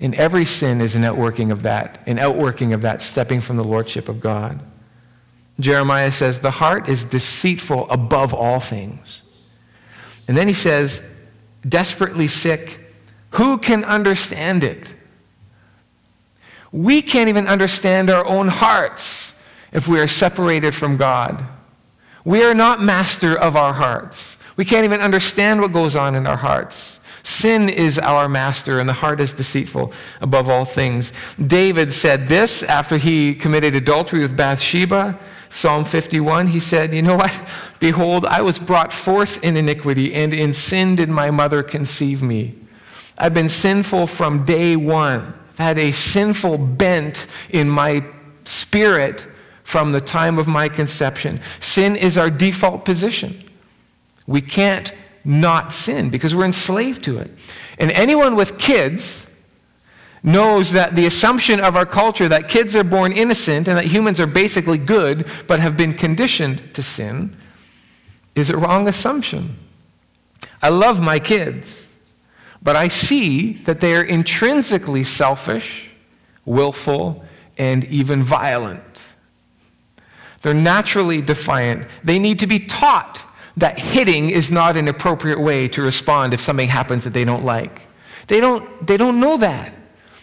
And 0.00 0.14
every 0.14 0.44
sin 0.44 0.80
is 0.80 0.94
an 0.94 1.04
outworking 1.04 1.50
of 1.50 1.62
that, 1.62 2.00
an 2.06 2.18
outworking 2.18 2.72
of 2.72 2.82
that 2.82 3.00
stepping 3.00 3.40
from 3.40 3.56
the 3.56 3.64
lordship 3.64 4.08
of 4.08 4.20
God. 4.20 4.60
Jeremiah 5.58 6.12
says, 6.12 6.40
the 6.40 6.50
heart 6.50 6.88
is 6.88 7.04
deceitful 7.04 7.88
above 7.90 8.34
all 8.34 8.60
things. 8.60 9.22
And 10.28 10.36
then 10.36 10.48
he 10.48 10.54
says, 10.54 11.00
desperately 11.66 12.28
sick, 12.28 12.85
who 13.36 13.58
can 13.58 13.84
understand 13.84 14.64
it? 14.64 14.94
We 16.72 17.02
can't 17.02 17.28
even 17.28 17.46
understand 17.46 18.08
our 18.08 18.26
own 18.26 18.48
hearts 18.48 19.34
if 19.72 19.86
we 19.86 20.00
are 20.00 20.08
separated 20.08 20.74
from 20.74 20.96
God. 20.96 21.44
We 22.24 22.42
are 22.44 22.54
not 22.54 22.80
master 22.80 23.38
of 23.38 23.54
our 23.54 23.74
hearts. 23.74 24.38
We 24.56 24.64
can't 24.64 24.84
even 24.84 25.02
understand 25.02 25.60
what 25.60 25.72
goes 25.72 25.94
on 25.94 26.14
in 26.14 26.26
our 26.26 26.36
hearts. 26.36 26.98
Sin 27.24 27.68
is 27.68 27.98
our 27.98 28.26
master, 28.26 28.80
and 28.80 28.88
the 28.88 28.94
heart 28.94 29.20
is 29.20 29.34
deceitful 29.34 29.92
above 30.22 30.48
all 30.48 30.64
things. 30.64 31.12
David 31.44 31.92
said 31.92 32.28
this 32.28 32.62
after 32.62 32.96
he 32.96 33.34
committed 33.34 33.74
adultery 33.74 34.20
with 34.20 34.34
Bathsheba. 34.34 35.18
Psalm 35.50 35.84
51, 35.84 36.48
he 36.48 36.60
said, 36.60 36.94
You 36.94 37.02
know 37.02 37.16
what? 37.16 37.38
Behold, 37.80 38.24
I 38.24 38.40
was 38.40 38.58
brought 38.58 38.92
forth 38.94 39.44
in 39.44 39.56
iniquity, 39.56 40.14
and 40.14 40.32
in 40.32 40.54
sin 40.54 40.96
did 40.96 41.10
my 41.10 41.30
mother 41.30 41.62
conceive 41.62 42.22
me. 42.22 42.54
I've 43.18 43.34
been 43.34 43.48
sinful 43.48 44.06
from 44.06 44.44
day 44.44 44.76
one 44.76 45.34
I've 45.56 45.58
had 45.58 45.78
a 45.78 45.90
sinful 45.90 46.58
bent 46.58 47.26
in 47.48 47.70
my 47.70 48.04
spirit 48.44 49.26
from 49.64 49.92
the 49.92 50.02
time 50.02 50.38
of 50.38 50.46
my 50.46 50.68
conception. 50.68 51.40
Sin 51.60 51.96
is 51.96 52.18
our 52.18 52.28
default 52.28 52.84
position. 52.84 53.42
We 54.26 54.42
can't 54.42 54.92
not 55.24 55.72
sin 55.72 56.10
because 56.10 56.34
we're 56.34 56.44
enslaved 56.44 57.02
to 57.04 57.18
it. 57.18 57.30
And 57.78 57.90
anyone 57.92 58.36
with 58.36 58.58
kids 58.58 59.26
knows 60.22 60.72
that 60.72 60.94
the 60.94 61.06
assumption 61.06 61.58
of 61.60 61.74
our 61.74 61.86
culture 61.86 62.28
that 62.28 62.48
kids 62.48 62.76
are 62.76 62.84
born 62.84 63.12
innocent 63.12 63.66
and 63.66 63.78
that 63.78 63.86
humans 63.86 64.20
are 64.20 64.26
basically 64.26 64.78
good 64.78 65.26
but 65.46 65.58
have 65.58 65.76
been 65.76 65.94
conditioned 65.94 66.74
to 66.74 66.82
sin 66.82 67.34
is 68.34 68.50
a 68.50 68.56
wrong 68.58 68.88
assumption. 68.88 69.56
I 70.60 70.68
love 70.68 71.00
my 71.00 71.18
kids. 71.18 71.85
But 72.66 72.74
I 72.74 72.88
see 72.88 73.52
that 73.62 73.78
they 73.78 73.94
are 73.94 74.02
intrinsically 74.02 75.04
selfish, 75.04 75.88
willful, 76.44 77.24
and 77.56 77.84
even 77.84 78.24
violent. 78.24 79.06
They're 80.42 80.52
naturally 80.52 81.22
defiant. 81.22 81.86
They 82.02 82.18
need 82.18 82.40
to 82.40 82.48
be 82.48 82.58
taught 82.58 83.24
that 83.56 83.78
hitting 83.78 84.30
is 84.30 84.50
not 84.50 84.76
an 84.76 84.88
appropriate 84.88 85.38
way 85.38 85.68
to 85.68 85.80
respond 85.80 86.34
if 86.34 86.40
something 86.40 86.66
happens 86.68 87.04
that 87.04 87.12
they 87.12 87.24
don't 87.24 87.44
like. 87.44 87.82
They 88.26 88.40
don't, 88.40 88.84
they 88.84 88.96
don't 88.96 89.20
know 89.20 89.36
that. 89.36 89.72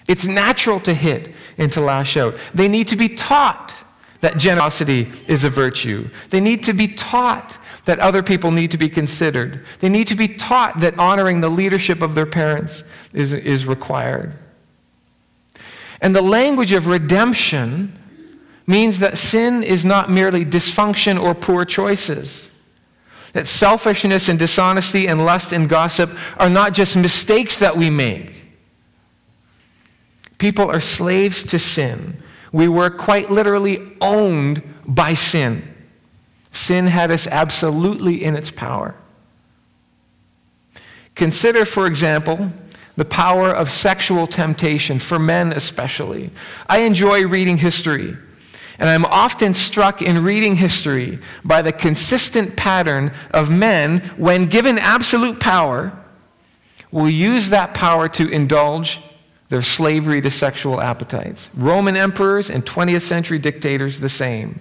It's 0.09 0.27
natural 0.27 0.81
to 0.81 0.93
hit 0.93 1.33
and 1.57 1.71
to 1.71 1.79
lash 1.79 2.17
out. 2.17 2.35
They 2.53 2.67
need 2.67 2.89
to 2.89 2.97
be 2.97 3.07
taught 3.07 3.73
that 4.19 4.37
generosity 4.37 5.09
is 5.27 5.45
a 5.45 5.49
virtue. 5.49 6.09
They 6.29 6.41
need 6.41 6.65
to 6.65 6.73
be 6.73 6.89
taught 6.89 7.57
that 7.85 7.99
other 7.99 8.23
people 8.23 8.51
need 8.51 8.71
to 8.71 8.77
be 8.77 8.89
considered. 8.89 9.65
They 9.79 9.89
need 9.89 10.07
to 10.07 10.15
be 10.15 10.27
taught 10.27 10.79
that 10.79 10.97
honoring 10.97 11.41
the 11.41 11.49
leadership 11.49 12.01
of 12.01 12.15
their 12.15 12.25
parents 12.25 12.83
is, 13.11 13.33
is 13.33 13.65
required. 13.65 14.33
And 16.01 16.15
the 16.15 16.21
language 16.21 16.71
of 16.71 16.87
redemption 16.87 17.99
means 18.65 18.99
that 18.99 19.17
sin 19.17 19.63
is 19.63 19.83
not 19.83 20.09
merely 20.09 20.45
dysfunction 20.45 21.21
or 21.21 21.35
poor 21.35 21.65
choices. 21.65 22.47
That 23.33 23.47
selfishness 23.47 24.29
and 24.29 24.37
dishonesty 24.37 25.07
and 25.07 25.25
lust 25.25 25.51
and 25.51 25.67
gossip 25.67 26.11
are 26.37 26.49
not 26.49 26.73
just 26.73 26.95
mistakes 26.95 27.59
that 27.59 27.75
we 27.75 27.89
make. 27.89 28.33
People 30.37 30.69
are 30.69 30.79
slaves 30.79 31.43
to 31.43 31.59
sin. 31.59 32.21
We 32.51 32.67
were 32.67 32.89
quite 32.89 33.31
literally 33.31 33.95
owned 33.99 34.61
by 34.85 35.15
sin. 35.15 35.72
Sin 36.53 36.87
had 36.87 37.11
us 37.11 37.27
absolutely 37.27 38.23
in 38.23 38.35
its 38.35 38.51
power. 38.51 38.95
Consider, 41.15 41.65
for 41.65 41.87
example, 41.87 42.51
the 42.95 43.05
power 43.05 43.49
of 43.49 43.69
sexual 43.69 44.27
temptation, 44.27 44.99
for 44.99 45.17
men 45.17 45.51
especially. 45.51 46.29
I 46.67 46.79
enjoy 46.79 47.25
reading 47.25 47.57
history, 47.57 48.15
and 48.77 48.87
I'm 48.87 49.03
often 49.05 49.55
struck 49.55 50.03
in 50.03 50.23
reading 50.23 50.55
history 50.55 51.17
by 51.43 51.63
the 51.63 51.71
consistent 51.71 52.55
pattern 52.55 53.11
of 53.31 53.51
men, 53.51 53.99
when 54.17 54.45
given 54.45 54.77
absolute 54.77 55.39
power, 55.39 55.97
will 56.91 57.09
use 57.09 57.49
that 57.49 57.73
power 57.73 58.07
to 58.09 58.29
indulge 58.29 59.01
their 59.49 59.63
slavery 59.63 60.21
to 60.21 60.29
sexual 60.29 60.79
appetites. 60.79 61.49
Roman 61.55 61.97
emperors 61.97 62.51
and 62.51 62.63
20th 62.63 63.01
century 63.01 63.39
dictators, 63.39 63.99
the 63.99 64.09
same 64.09 64.59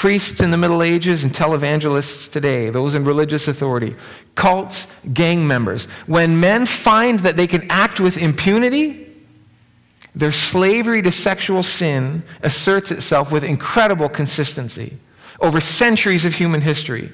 priests 0.00 0.40
in 0.40 0.50
the 0.50 0.56
Middle 0.56 0.82
Ages 0.82 1.24
and 1.24 1.30
televangelists 1.30 2.30
today, 2.30 2.70
those 2.70 2.94
in 2.94 3.04
religious 3.04 3.48
authority, 3.48 3.94
cults, 4.34 4.86
gang 5.12 5.46
members. 5.46 5.84
When 6.06 6.40
men 6.40 6.64
find 6.64 7.20
that 7.20 7.36
they 7.36 7.46
can 7.46 7.70
act 7.70 8.00
with 8.00 8.16
impunity, 8.16 9.06
their 10.14 10.32
slavery 10.32 11.02
to 11.02 11.12
sexual 11.12 11.62
sin 11.62 12.22
asserts 12.42 12.90
itself 12.90 13.30
with 13.30 13.44
incredible 13.44 14.08
consistency 14.08 14.96
over 15.38 15.60
centuries 15.60 16.24
of 16.24 16.32
human 16.32 16.62
history. 16.62 17.12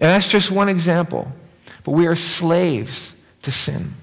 And 0.00 0.10
that's 0.10 0.26
just 0.26 0.50
one 0.50 0.68
example. 0.68 1.30
But 1.84 1.92
we 1.92 2.08
are 2.08 2.16
slaves 2.16 3.12
to 3.42 3.52
sin. 3.52 3.94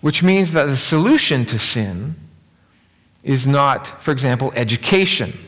Which 0.00 0.24
means 0.24 0.52
that 0.54 0.64
the 0.64 0.76
solution 0.76 1.44
to 1.44 1.60
sin 1.60 2.16
is 3.22 3.46
not, 3.46 4.02
for 4.02 4.10
example, 4.10 4.52
education 4.56 5.38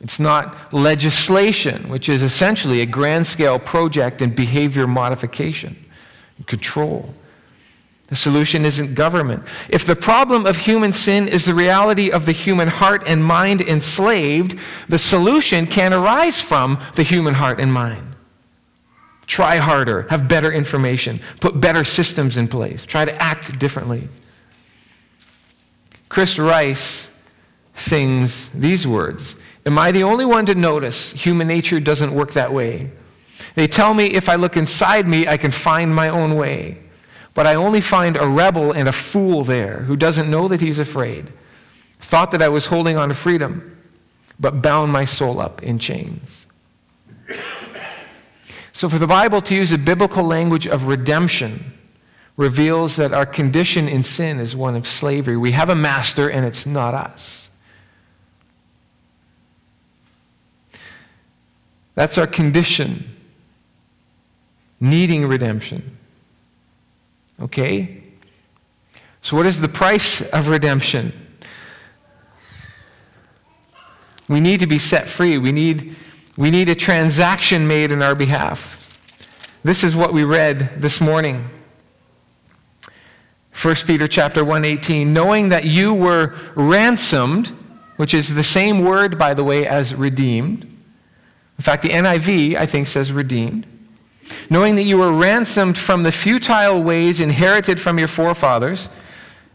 it's 0.00 0.20
not 0.20 0.72
legislation, 0.72 1.88
which 1.88 2.08
is 2.08 2.22
essentially 2.22 2.80
a 2.80 2.86
grand 2.86 3.26
scale 3.26 3.58
project 3.58 4.20
in 4.20 4.34
behavior 4.34 4.86
modification 4.86 5.76
and 6.36 6.46
control. 6.46 7.14
The 8.08 8.16
solution 8.16 8.64
isn't 8.64 8.94
government. 8.94 9.42
If 9.68 9.84
the 9.84 9.96
problem 9.96 10.46
of 10.46 10.58
human 10.58 10.92
sin 10.92 11.26
is 11.26 11.44
the 11.44 11.54
reality 11.54 12.10
of 12.10 12.24
the 12.24 12.32
human 12.32 12.68
heart 12.68 13.02
and 13.06 13.24
mind 13.24 13.62
enslaved, 13.62 14.56
the 14.88 14.98
solution 14.98 15.66
can 15.66 15.92
arise 15.92 16.40
from 16.40 16.78
the 16.94 17.02
human 17.02 17.34
heart 17.34 17.58
and 17.58 17.72
mind. 17.72 18.14
Try 19.26 19.56
harder, 19.56 20.06
have 20.08 20.28
better 20.28 20.52
information, 20.52 21.18
put 21.40 21.60
better 21.60 21.82
systems 21.82 22.36
in 22.36 22.46
place, 22.46 22.86
try 22.86 23.04
to 23.04 23.22
act 23.22 23.58
differently. 23.58 24.08
Chris 26.08 26.38
Rice 26.38 27.10
sings 27.74 28.50
these 28.50 28.86
words 28.86 29.34
Am 29.66 29.78
I 29.78 29.90
the 29.90 30.04
only 30.04 30.24
one 30.24 30.46
to 30.46 30.54
notice 30.54 31.10
human 31.12 31.48
nature 31.48 31.80
doesn't 31.80 32.14
work 32.14 32.32
that 32.32 32.52
way? 32.52 32.90
They 33.56 33.66
tell 33.66 33.94
me 33.94 34.06
if 34.06 34.28
I 34.28 34.36
look 34.36 34.56
inside 34.56 35.08
me, 35.08 35.26
I 35.26 35.36
can 35.36 35.50
find 35.50 35.94
my 35.94 36.08
own 36.08 36.36
way. 36.36 36.78
But 37.34 37.46
I 37.46 37.56
only 37.56 37.80
find 37.80 38.16
a 38.16 38.26
rebel 38.26 38.72
and 38.72 38.88
a 38.88 38.92
fool 38.92 39.44
there 39.44 39.80
who 39.80 39.96
doesn't 39.96 40.30
know 40.30 40.48
that 40.48 40.60
he's 40.60 40.78
afraid. 40.78 41.32
Thought 41.98 42.30
that 42.30 42.42
I 42.42 42.48
was 42.48 42.66
holding 42.66 42.96
on 42.96 43.08
to 43.08 43.14
freedom, 43.14 43.76
but 44.38 44.62
bound 44.62 44.92
my 44.92 45.04
soul 45.04 45.40
up 45.40 45.62
in 45.62 45.78
chains. 45.78 46.22
So, 48.72 48.88
for 48.88 48.98
the 48.98 49.06
Bible 49.06 49.40
to 49.42 49.54
use 49.54 49.72
a 49.72 49.78
biblical 49.78 50.22
language 50.22 50.66
of 50.66 50.86
redemption 50.86 51.72
reveals 52.36 52.96
that 52.96 53.12
our 53.12 53.26
condition 53.26 53.88
in 53.88 54.02
sin 54.02 54.38
is 54.38 54.54
one 54.54 54.76
of 54.76 54.86
slavery. 54.86 55.36
We 55.36 55.52
have 55.52 55.70
a 55.70 55.74
master, 55.74 56.30
and 56.30 56.44
it's 56.44 56.66
not 56.66 56.94
us. 56.94 57.45
That's 61.96 62.18
our 62.18 62.26
condition, 62.26 63.08
needing 64.78 65.26
redemption. 65.26 65.96
Okay? 67.40 68.02
So, 69.22 69.36
what 69.36 69.46
is 69.46 69.60
the 69.60 69.68
price 69.68 70.20
of 70.20 70.48
redemption? 70.48 71.12
We 74.28 74.40
need 74.40 74.60
to 74.60 74.66
be 74.66 74.78
set 74.78 75.08
free. 75.08 75.38
We 75.38 75.52
need, 75.52 75.96
we 76.36 76.50
need 76.50 76.68
a 76.68 76.74
transaction 76.74 77.66
made 77.66 77.90
in 77.90 78.02
our 78.02 78.14
behalf. 78.14 78.74
This 79.64 79.82
is 79.82 79.96
what 79.96 80.12
we 80.12 80.22
read 80.22 80.80
this 80.80 81.00
morning. 81.00 81.48
1 83.60 83.74
Peter 83.86 84.06
chapter 84.06 84.44
1:18 84.44 85.06
knowing 85.06 85.48
that 85.48 85.64
you 85.64 85.94
were 85.94 86.34
ransomed 86.54 87.48
which 87.96 88.12
is 88.12 88.34
the 88.34 88.44
same 88.44 88.84
word 88.84 89.16
by 89.18 89.32
the 89.32 89.42
way 89.42 89.66
as 89.66 89.94
redeemed 89.94 90.75
in 91.58 91.62
fact 91.62 91.82
the 91.82 91.90
NIV 91.90 92.54
I 92.56 92.66
think 92.66 92.86
says 92.86 93.12
redeemed 93.12 93.66
knowing 94.50 94.76
that 94.76 94.82
you 94.82 94.98
were 94.98 95.12
ransomed 95.12 95.78
from 95.78 96.02
the 96.02 96.12
futile 96.12 96.82
ways 96.82 97.20
inherited 97.20 97.80
from 97.80 97.98
your 97.98 98.08
forefathers 98.08 98.88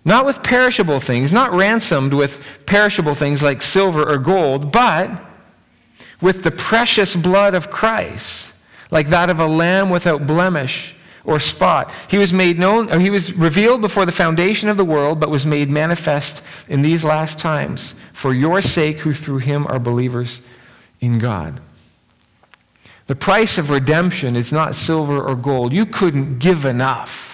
not 0.04 0.26
with 0.26 0.42
perishable 0.42 1.00
things, 1.00 1.32
not 1.32 1.52
ransomed 1.52 2.14
with 2.14 2.64
perishable 2.66 3.14
things 3.14 3.44
like 3.44 3.62
silver 3.62 4.08
or 4.08 4.18
gold, 4.18 4.72
but 4.72 5.12
with 6.20 6.44
the 6.44 6.52
precious 6.52 7.16
blood 7.16 7.54
of 7.54 7.70
Christ, 7.70 8.54
like 8.90 9.08
that 9.10 9.30
of 9.30 9.40
a 9.40 9.46
lamb 9.46 9.90
without 9.90 10.26
blemish 10.26 10.96
or 11.24 11.40
spot. 11.40 11.92
He 12.10 12.18
was 12.18 12.34
made 12.34 12.58
known, 12.58 13.00
he 13.00 13.12
was 13.12 13.34
revealed 13.34 13.82
before 13.82 14.08
the 14.08 14.12
foundation 14.12 14.70
of 14.70 14.78
the 14.78 14.86
world, 14.86 15.20
but 15.20 15.30
was 15.30 15.46
made 15.46 15.70
manifest 15.70 16.42
in 16.68 16.82
these 16.82 17.04
last 17.04 17.38
times 17.38 17.94
for 18.12 18.34
your 18.34 18.62
sake, 18.62 18.98
who 19.00 19.14
through 19.14 19.40
him 19.40 19.68
are 19.68 19.80
believers 19.80 20.42
in 21.00 21.20
God. 21.20 21.62
The 23.12 23.15
price 23.17 23.58
of 23.58 23.69
redemption 23.69 24.38
is 24.38 24.54
not 24.54 24.74
silver 24.74 25.21
or 25.21 25.36
gold. 25.36 25.74
You 25.74 25.86
couldn't 25.86 26.39
give 26.39 26.63
enough 26.63 27.32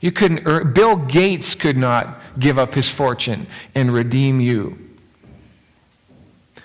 you 0.00 0.12
couldn't 0.12 0.42
earn, 0.46 0.72
Bill 0.72 0.96
Gates 0.96 1.54
could 1.54 1.76
not 1.76 2.20
give 2.38 2.58
up 2.58 2.74
his 2.74 2.88
fortune 2.88 3.46
and 3.74 3.92
redeem 3.92 4.40
you. 4.40 4.78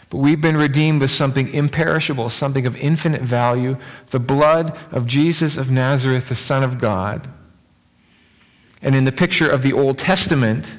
But 0.09 0.17
we've 0.17 0.39
been 0.39 0.57
redeemed 0.57 1.01
with 1.01 1.09
something 1.09 1.51
imperishable, 1.51 2.29
something 2.29 2.67
of 2.67 2.75
infinite 2.75 3.23
value 3.23 3.77
the 4.11 4.19
blood 4.19 4.77
of 4.91 5.07
Jesus 5.07 5.57
of 5.57 5.71
Nazareth, 5.71 6.29
the 6.29 6.35
Son 6.35 6.63
of 6.63 6.77
God. 6.77 7.27
And 8.81 8.95
in 8.95 9.05
the 9.05 9.11
picture 9.11 9.49
of 9.49 9.63
the 9.63 9.73
Old 9.73 9.97
Testament, 9.97 10.77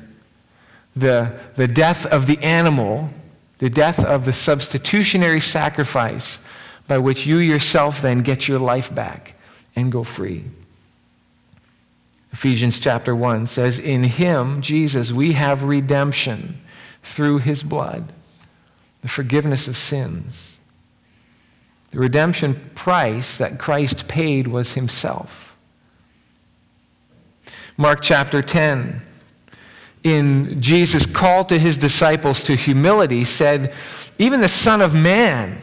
the, 0.95 1.37
the 1.57 1.67
death 1.67 2.07
of 2.07 2.27
the 2.27 2.39
animal, 2.39 3.11
the 3.59 3.71
death 3.71 4.05
of 4.05 4.25
the 4.25 4.33
substitutionary 4.33 5.41
sacrifice 5.41 6.39
by 6.87 6.99
which 6.99 7.27
you 7.27 7.39
yourself 7.39 8.03
then 8.03 8.21
get 8.21 8.49
your 8.49 8.59
life 8.59 8.95
back 8.95 9.35
and 9.75 9.91
go 9.91 10.05
free. 10.05 10.45
Ephesians 12.33 12.81
chapter 12.81 13.15
1 13.15 13.47
says, 13.47 13.79
In 13.79 14.03
him, 14.03 14.61
Jesus, 14.61 15.13
we 15.13 15.33
have 15.33 15.63
redemption 15.63 16.61
through 17.03 17.39
his 17.39 17.63
blood, 17.63 18.13
the 19.03 19.09
forgiveness 19.09 19.69
of 19.69 19.77
sins. 19.77 20.57
The 21.93 22.01
redemption 22.01 22.71
price 22.75 23.39
that 23.39 23.59
Christ 23.59 24.09
paid 24.09 24.49
was 24.49 24.75
himself. 24.75 25.57
Mark 27.77 28.01
chapter 28.03 28.43
10, 28.43 29.01
in 30.03 30.61
Jesus' 30.61 31.07
call 31.07 31.45
to 31.45 31.59
his 31.59 31.77
disciples 31.77 32.43
to 32.43 32.57
humility, 32.57 33.25
said, 33.25 33.73
Even 34.19 34.41
the 34.41 34.49
Son 34.49 34.81
of 34.81 34.93
Man. 34.93 35.61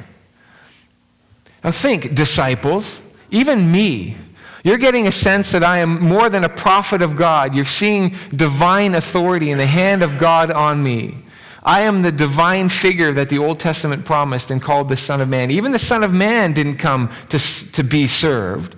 Now 1.63 1.71
think, 1.71 2.15
disciples, 2.15 3.01
even 3.29 3.71
me, 3.71 4.15
you're 4.63 4.77
getting 4.77 5.07
a 5.07 5.11
sense 5.11 5.51
that 5.51 5.63
I 5.63 5.79
am 5.79 6.01
more 6.01 6.29
than 6.29 6.43
a 6.43 6.49
prophet 6.49 7.01
of 7.01 7.15
God. 7.15 7.55
You're 7.55 7.65
seeing 7.65 8.15
divine 8.35 8.95
authority 8.95 9.49
in 9.49 9.57
the 9.57 9.65
hand 9.65 10.03
of 10.03 10.17
God 10.17 10.51
on 10.51 10.83
me. 10.83 11.17
I 11.63 11.81
am 11.81 12.01
the 12.01 12.11
divine 12.11 12.69
figure 12.69 13.13
that 13.13 13.29
the 13.29 13.37
Old 13.37 13.59
Testament 13.59 14.05
promised 14.05 14.49
and 14.49 14.61
called 14.61 14.89
the 14.89 14.97
Son 14.97 15.21
of 15.21 15.29
Man. 15.29 15.51
Even 15.51 15.71
the 15.71 15.79
Son 15.79 16.03
of 16.03 16.13
Man 16.13 16.53
didn't 16.53 16.77
come 16.77 17.11
to, 17.29 17.39
to 17.71 17.83
be 17.83 18.07
served. 18.07 18.75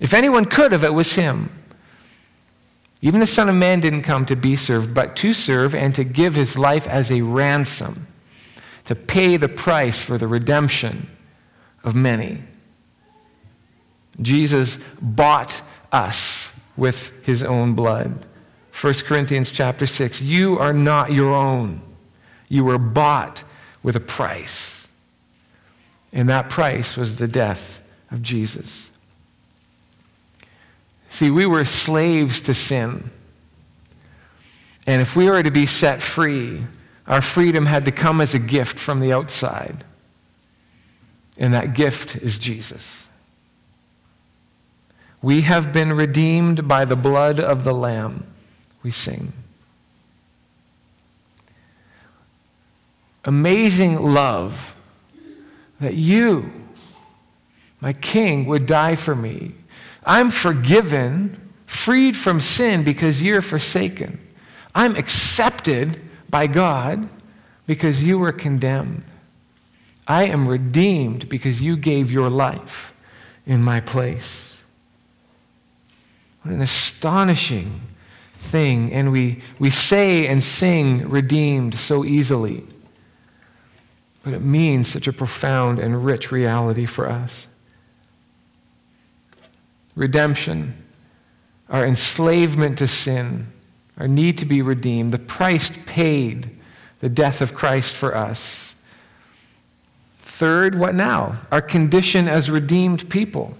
If 0.00 0.14
anyone 0.14 0.46
could 0.46 0.72
have, 0.72 0.84
it 0.84 0.94
was 0.94 1.14
him. 1.14 1.50
Even 3.02 3.20
the 3.20 3.26
Son 3.26 3.48
of 3.48 3.54
Man 3.54 3.80
didn't 3.80 4.02
come 4.02 4.24
to 4.26 4.36
be 4.36 4.56
served, 4.56 4.94
but 4.94 5.16
to 5.16 5.34
serve 5.34 5.74
and 5.74 5.94
to 5.94 6.04
give 6.04 6.34
his 6.34 6.56
life 6.56 6.86
as 6.88 7.10
a 7.10 7.20
ransom, 7.20 8.06
to 8.86 8.94
pay 8.94 9.36
the 9.36 9.48
price 9.48 9.98
for 9.98 10.16
the 10.16 10.26
redemption 10.26 11.10
of 11.86 11.94
many. 11.94 12.42
Jesus 14.20 14.78
bought 15.00 15.62
us 15.92 16.52
with 16.76 17.12
his 17.24 17.42
own 17.42 17.74
blood. 17.74 18.26
1 18.78 18.94
Corinthians 19.06 19.50
chapter 19.50 19.86
6 19.86 20.20
You 20.20 20.58
are 20.58 20.72
not 20.74 21.12
your 21.12 21.32
own. 21.32 21.80
You 22.48 22.64
were 22.64 22.78
bought 22.78 23.44
with 23.82 23.96
a 23.96 24.00
price. 24.00 24.86
And 26.12 26.28
that 26.28 26.50
price 26.50 26.96
was 26.96 27.16
the 27.16 27.28
death 27.28 27.80
of 28.10 28.22
Jesus. 28.22 28.88
See, 31.08 31.30
we 31.30 31.46
were 31.46 31.64
slaves 31.64 32.40
to 32.42 32.54
sin. 32.54 33.10
And 34.86 35.02
if 35.02 35.16
we 35.16 35.28
were 35.28 35.42
to 35.42 35.50
be 35.50 35.66
set 35.66 36.02
free, 36.02 36.64
our 37.06 37.20
freedom 37.20 37.66
had 37.66 37.84
to 37.84 37.92
come 37.92 38.20
as 38.20 38.34
a 38.34 38.38
gift 38.38 38.78
from 38.78 39.00
the 39.00 39.12
outside. 39.12 39.84
And 41.38 41.52
that 41.54 41.74
gift 41.74 42.16
is 42.16 42.38
Jesus. 42.38 43.04
We 45.22 45.42
have 45.42 45.72
been 45.72 45.92
redeemed 45.92 46.68
by 46.68 46.84
the 46.84 46.96
blood 46.96 47.40
of 47.40 47.64
the 47.64 47.74
Lamb, 47.74 48.26
we 48.82 48.90
sing. 48.90 49.32
Amazing 53.24 54.00
love 54.00 54.74
that 55.80 55.94
you, 55.94 56.50
my 57.80 57.92
King, 57.92 58.46
would 58.46 58.66
die 58.66 58.94
for 58.94 59.16
me. 59.16 59.52
I'm 60.04 60.30
forgiven, 60.30 61.52
freed 61.66 62.16
from 62.16 62.40
sin 62.40 62.84
because 62.84 63.20
you're 63.20 63.42
forsaken. 63.42 64.20
I'm 64.74 64.94
accepted 64.94 66.00
by 66.30 66.46
God 66.46 67.08
because 67.66 68.04
you 68.04 68.18
were 68.18 68.32
condemned. 68.32 69.02
I 70.06 70.24
am 70.24 70.46
redeemed 70.46 71.28
because 71.28 71.60
you 71.60 71.76
gave 71.76 72.10
your 72.10 72.30
life 72.30 72.94
in 73.44 73.62
my 73.62 73.80
place. 73.80 74.56
What 76.42 76.54
an 76.54 76.62
astonishing 76.62 77.80
thing. 78.34 78.92
And 78.92 79.10
we, 79.10 79.40
we 79.58 79.70
say 79.70 80.28
and 80.28 80.42
sing 80.42 81.08
redeemed 81.08 81.74
so 81.74 82.04
easily. 82.04 82.64
But 84.22 84.34
it 84.34 84.42
means 84.42 84.88
such 84.88 85.06
a 85.06 85.12
profound 85.12 85.78
and 85.78 86.04
rich 86.04 86.30
reality 86.30 86.86
for 86.86 87.08
us. 87.08 87.46
Redemption, 89.96 90.84
our 91.68 91.84
enslavement 91.86 92.78
to 92.78 92.86
sin, 92.86 93.52
our 93.98 94.06
need 94.06 94.38
to 94.38 94.44
be 94.44 94.62
redeemed, 94.62 95.12
the 95.12 95.18
price 95.18 95.70
paid, 95.86 96.50
the 97.00 97.08
death 97.08 97.40
of 97.40 97.54
Christ 97.54 97.96
for 97.96 98.14
us. 98.14 98.65
Third, 100.36 100.74
what 100.78 100.94
now? 100.94 101.36
Our 101.50 101.62
condition 101.62 102.28
as 102.28 102.50
redeemed 102.50 103.08
people. 103.08 103.56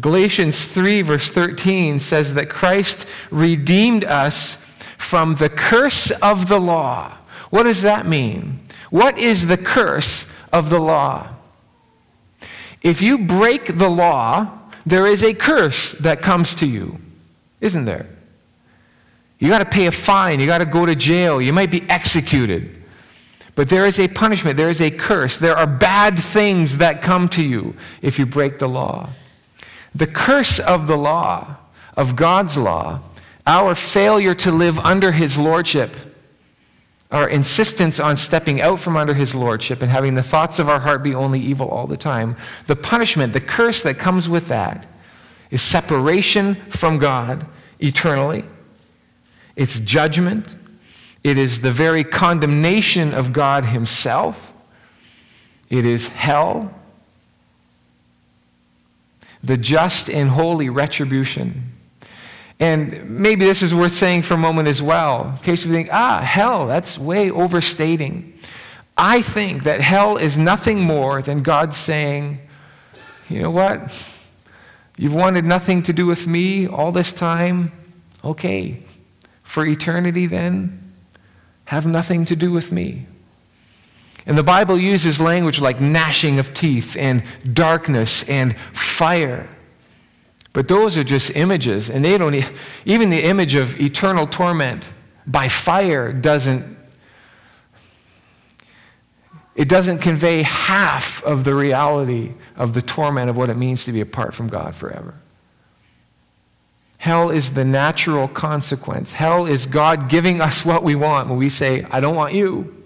Galatians 0.00 0.64
3, 0.64 1.02
verse 1.02 1.30
13 1.30 2.00
says 2.00 2.32
that 2.32 2.48
Christ 2.48 3.06
redeemed 3.30 4.06
us 4.06 4.56
from 4.96 5.34
the 5.34 5.50
curse 5.50 6.10
of 6.22 6.48
the 6.48 6.58
law. 6.58 7.12
What 7.50 7.64
does 7.64 7.82
that 7.82 8.06
mean? 8.06 8.60
What 8.88 9.18
is 9.18 9.48
the 9.48 9.58
curse 9.58 10.24
of 10.50 10.70
the 10.70 10.80
law? 10.80 11.34
If 12.80 13.02
you 13.02 13.18
break 13.18 13.76
the 13.76 13.90
law, 13.90 14.58
there 14.86 15.06
is 15.06 15.22
a 15.22 15.34
curse 15.34 15.92
that 15.92 16.22
comes 16.22 16.54
to 16.54 16.66
you, 16.66 16.98
isn't 17.60 17.84
there? 17.84 18.06
You 19.38 19.50
got 19.50 19.58
to 19.58 19.66
pay 19.66 19.88
a 19.88 19.92
fine, 19.92 20.40
you 20.40 20.46
got 20.46 20.58
to 20.58 20.64
go 20.64 20.86
to 20.86 20.94
jail, 20.94 21.42
you 21.42 21.52
might 21.52 21.70
be 21.70 21.82
executed. 21.90 22.82
But 23.56 23.70
there 23.70 23.86
is 23.86 23.98
a 23.98 24.06
punishment, 24.06 24.56
there 24.56 24.68
is 24.68 24.82
a 24.82 24.90
curse. 24.90 25.38
There 25.38 25.56
are 25.56 25.66
bad 25.66 26.18
things 26.18 26.76
that 26.76 27.02
come 27.02 27.28
to 27.30 27.42
you 27.42 27.74
if 28.02 28.18
you 28.18 28.26
break 28.26 28.60
the 28.60 28.68
law. 28.68 29.10
The 29.94 30.06
curse 30.06 30.60
of 30.60 30.86
the 30.86 30.96
law 30.96 31.56
of 31.96 32.14
God's 32.14 32.58
law, 32.58 33.00
our 33.46 33.74
failure 33.74 34.34
to 34.34 34.52
live 34.52 34.78
under 34.80 35.10
his 35.10 35.38
lordship, 35.38 35.96
our 37.10 37.28
insistence 37.28 37.98
on 37.98 38.18
stepping 38.18 38.60
out 38.60 38.78
from 38.78 38.94
under 38.94 39.14
his 39.14 39.34
lordship 39.34 39.80
and 39.80 39.90
having 39.90 40.14
the 40.14 40.22
thoughts 40.22 40.58
of 40.58 40.68
our 40.68 40.80
heart 40.80 41.02
be 41.02 41.14
only 41.14 41.40
evil 41.40 41.68
all 41.68 41.86
the 41.86 41.96
time, 41.96 42.36
the 42.66 42.76
punishment, 42.76 43.32
the 43.32 43.40
curse 43.40 43.82
that 43.82 43.98
comes 43.98 44.28
with 44.28 44.48
that 44.48 44.86
is 45.50 45.62
separation 45.62 46.56
from 46.68 46.98
God 46.98 47.46
eternally. 47.78 48.44
It's 49.54 49.80
judgment. 49.80 50.54
It 51.22 51.38
is 51.38 51.60
the 51.60 51.72
very 51.72 52.04
condemnation 52.04 53.12
of 53.14 53.32
God 53.32 53.64
himself. 53.64 54.52
It 55.68 55.84
is 55.84 56.08
hell. 56.08 56.72
The 59.42 59.56
just 59.56 60.08
and 60.08 60.28
holy 60.28 60.68
retribution. 60.68 61.72
And 62.58 63.10
maybe 63.10 63.44
this 63.44 63.62
is 63.62 63.74
worth 63.74 63.92
saying 63.92 64.22
for 64.22 64.34
a 64.34 64.38
moment 64.38 64.68
as 64.68 64.80
well, 64.80 65.30
in 65.30 65.36
case 65.38 65.64
you 65.64 65.72
think, 65.72 65.88
ah, 65.92 66.20
hell, 66.20 66.66
that's 66.66 66.98
way 66.98 67.30
overstating. 67.30 68.32
I 68.96 69.20
think 69.20 69.64
that 69.64 69.82
hell 69.82 70.16
is 70.16 70.38
nothing 70.38 70.80
more 70.80 71.20
than 71.20 71.42
God 71.42 71.74
saying, 71.74 72.40
you 73.28 73.42
know 73.42 73.50
what? 73.50 73.92
You've 74.96 75.14
wanted 75.14 75.44
nothing 75.44 75.82
to 75.82 75.92
do 75.92 76.06
with 76.06 76.26
me 76.26 76.66
all 76.66 76.92
this 76.92 77.12
time? 77.12 77.72
Okay. 78.24 78.80
For 79.42 79.66
eternity, 79.66 80.26
then, 80.26 80.85
have 81.66 81.86
nothing 81.86 82.24
to 82.24 82.34
do 82.34 82.50
with 82.50 82.72
me. 82.72 83.06
And 84.24 84.36
the 84.36 84.42
Bible 84.42 84.78
uses 84.78 85.20
language 85.20 85.60
like 85.60 85.80
gnashing 85.80 86.38
of 86.38 86.52
teeth 86.52 86.96
and 86.96 87.22
darkness 87.52 88.24
and 88.24 88.58
fire. 88.72 89.48
But 90.52 90.68
those 90.68 90.96
are 90.96 91.04
just 91.04 91.30
images, 91.36 91.90
and 91.90 92.04
they 92.04 92.16
don't, 92.16 92.34
even 92.86 93.10
the 93.10 93.22
image 93.22 93.54
of 93.54 93.78
eternal 93.78 94.26
torment 94.26 94.90
by 95.26 95.48
fire 95.48 96.12
doesn't, 96.12 96.76
it 99.54 99.68
doesn't 99.68 99.98
convey 99.98 100.42
half 100.42 101.22
of 101.24 101.44
the 101.44 101.54
reality 101.54 102.32
of 102.56 102.74
the 102.74 102.82
torment 102.82 103.28
of 103.28 103.36
what 103.36 103.48
it 103.48 103.56
means 103.56 103.84
to 103.84 103.92
be 103.92 104.00
apart 104.00 104.34
from 104.34 104.48
God 104.48 104.74
forever. 104.74 105.14
Hell 107.06 107.30
is 107.30 107.52
the 107.52 107.64
natural 107.64 108.26
consequence. 108.26 109.12
Hell 109.12 109.46
is 109.46 109.64
God 109.64 110.08
giving 110.08 110.40
us 110.40 110.64
what 110.64 110.82
we 110.82 110.96
want 110.96 111.28
when 111.28 111.38
we 111.38 111.48
say, 111.48 111.86
I 111.88 112.00
don't 112.00 112.16
want 112.16 112.34
you. 112.34 112.84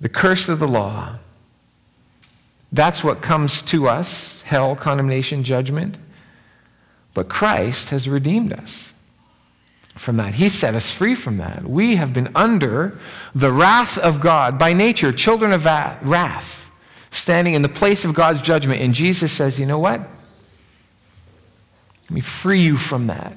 The 0.00 0.08
curse 0.08 0.48
of 0.48 0.60
the 0.60 0.68
law 0.68 1.16
that's 2.70 3.02
what 3.02 3.20
comes 3.20 3.62
to 3.62 3.88
us 3.88 4.40
hell, 4.42 4.76
condemnation, 4.76 5.42
judgment. 5.42 5.98
But 7.12 7.28
Christ 7.28 7.90
has 7.90 8.08
redeemed 8.08 8.52
us 8.52 8.92
from 9.96 10.18
that. 10.18 10.34
He 10.34 10.50
set 10.50 10.76
us 10.76 10.94
free 10.94 11.16
from 11.16 11.38
that. 11.38 11.64
We 11.64 11.96
have 11.96 12.12
been 12.12 12.30
under 12.36 12.96
the 13.34 13.50
wrath 13.50 13.98
of 13.98 14.20
God 14.20 14.56
by 14.56 14.72
nature, 14.72 15.12
children 15.12 15.50
of 15.50 15.64
wrath, 15.64 16.69
standing 17.10 17.54
in 17.54 17.62
the 17.62 17.68
place 17.68 18.04
of 18.04 18.14
God's 18.14 18.42
judgment. 18.42 18.80
And 18.80 18.94
Jesus 18.94 19.32
says, 19.32 19.58
You 19.58 19.66
know 19.66 19.78
what? 19.78 20.00
Let 20.00 22.10
me 22.10 22.20
free 22.20 22.60
you 22.60 22.76
from 22.76 23.06
that. 23.06 23.36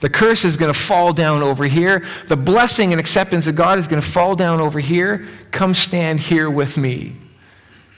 The 0.00 0.10
curse 0.10 0.44
is 0.44 0.56
going 0.56 0.72
to 0.72 0.78
fall 0.78 1.12
down 1.12 1.42
over 1.42 1.64
here. 1.64 2.04
The 2.28 2.36
blessing 2.36 2.92
and 2.92 3.00
acceptance 3.00 3.46
of 3.46 3.56
God 3.56 3.78
is 3.78 3.88
going 3.88 4.02
to 4.02 4.06
fall 4.06 4.36
down 4.36 4.60
over 4.60 4.78
here. 4.78 5.26
Come 5.50 5.74
stand 5.74 6.20
here 6.20 6.50
with 6.50 6.76
me. 6.76 7.16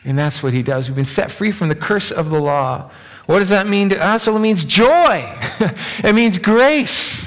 And 0.04 0.16
that's 0.16 0.42
what 0.42 0.52
he 0.52 0.62
does. 0.62 0.88
We've 0.88 0.96
been 0.96 1.04
set 1.04 1.32
free 1.32 1.50
from 1.50 1.68
the 1.68 1.74
curse 1.74 2.12
of 2.12 2.30
the 2.30 2.40
law. 2.40 2.90
What 3.26 3.40
does 3.40 3.48
that 3.48 3.66
mean 3.66 3.88
to 3.88 4.00
us? 4.00 4.26
Well, 4.26 4.36
it 4.36 4.40
means 4.40 4.64
joy, 4.64 5.36
it 6.04 6.14
means 6.14 6.38
grace. 6.38 7.25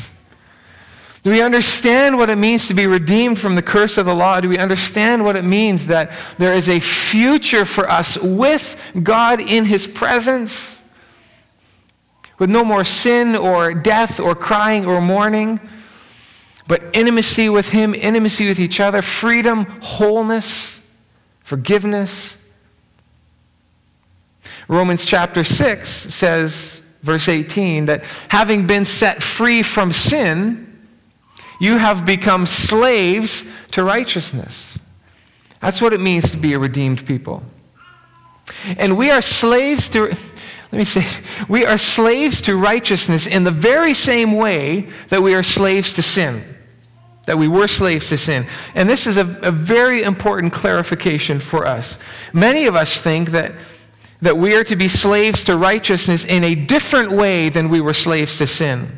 Do 1.21 1.31
we 1.31 1.41
understand 1.41 2.17
what 2.17 2.29
it 2.29 2.37
means 2.37 2.67
to 2.69 2.73
be 2.73 2.87
redeemed 2.87 3.39
from 3.39 3.55
the 3.55 3.61
curse 3.61 3.97
of 3.97 4.05
the 4.05 4.15
law? 4.15 4.39
Do 4.39 4.47
we 4.47 4.57
understand 4.57 5.25
what 5.25 5.35
it 5.35 5.43
means 5.43 5.87
that 5.87 6.11
there 6.37 6.53
is 6.53 6.69
a 6.69 6.79
future 6.79 7.65
for 7.65 7.89
us 7.89 8.17
with 8.17 8.81
God 9.03 9.41
in 9.41 9.65
his 9.65 9.85
presence? 9.85 10.81
With 12.37 12.49
no 12.49 12.63
more 12.63 12.85
sin 12.85 13.35
or 13.35 13.73
death 13.73 14.19
or 14.21 14.33
crying 14.33 14.85
or 14.85 15.01
mourning, 15.01 15.59
but 16.67 16.83
intimacy 16.93 17.49
with 17.49 17.71
him, 17.71 17.93
intimacy 17.93 18.47
with 18.47 18.59
each 18.59 18.79
other, 18.79 19.01
freedom, 19.01 19.65
wholeness, 19.81 20.79
forgiveness. 21.41 22.37
Romans 24.69 25.03
chapter 25.03 25.43
6 25.43 25.89
says, 25.89 26.81
verse 27.01 27.27
18, 27.27 27.85
that 27.85 28.05
having 28.29 28.67
been 28.67 28.85
set 28.85 29.21
free 29.21 29.63
from 29.63 29.91
sin, 29.91 30.68
you 31.59 31.77
have 31.77 32.05
become 32.05 32.45
slaves 32.45 33.45
to 33.71 33.83
righteousness. 33.83 34.77
That's 35.61 35.81
what 35.81 35.93
it 35.93 35.99
means 35.99 36.31
to 36.31 36.37
be 36.37 36.53
a 36.53 36.59
redeemed 36.59 37.05
people. 37.05 37.43
And 38.77 38.97
we 38.97 39.11
are 39.11 39.21
slaves 39.21 39.89
to, 39.89 40.01
let 40.01 40.73
me 40.73 40.85
say, 40.85 41.05
we 41.49 41.65
are 41.65 41.77
slaves 41.77 42.41
to 42.43 42.55
righteousness 42.55 43.27
in 43.27 43.43
the 43.43 43.51
very 43.51 43.93
same 43.93 44.33
way 44.33 44.87
that 45.09 45.21
we 45.21 45.35
are 45.35 45.43
slaves 45.43 45.93
to 45.93 46.01
sin. 46.01 46.43
That 47.25 47.37
we 47.37 47.47
were 47.47 47.67
slaves 47.67 48.09
to 48.09 48.17
sin. 48.17 48.47
And 48.73 48.89
this 48.89 49.05
is 49.05 49.17
a, 49.17 49.25
a 49.43 49.51
very 49.51 50.01
important 50.01 50.53
clarification 50.53 51.39
for 51.39 51.67
us. 51.67 51.97
Many 52.33 52.65
of 52.65 52.75
us 52.75 52.99
think 52.99 53.31
that 53.31 53.53
that 54.21 54.37
we 54.37 54.55
are 54.55 54.63
to 54.65 54.75
be 54.75 54.87
slaves 54.87 55.43
to 55.45 55.55
righteousness 55.55 56.25
in 56.25 56.43
a 56.43 56.55
different 56.55 57.11
way 57.11 57.49
than 57.49 57.69
we 57.69 57.81
were 57.81 57.93
slaves 57.93 58.37
to 58.37 58.47
sin. 58.47 58.97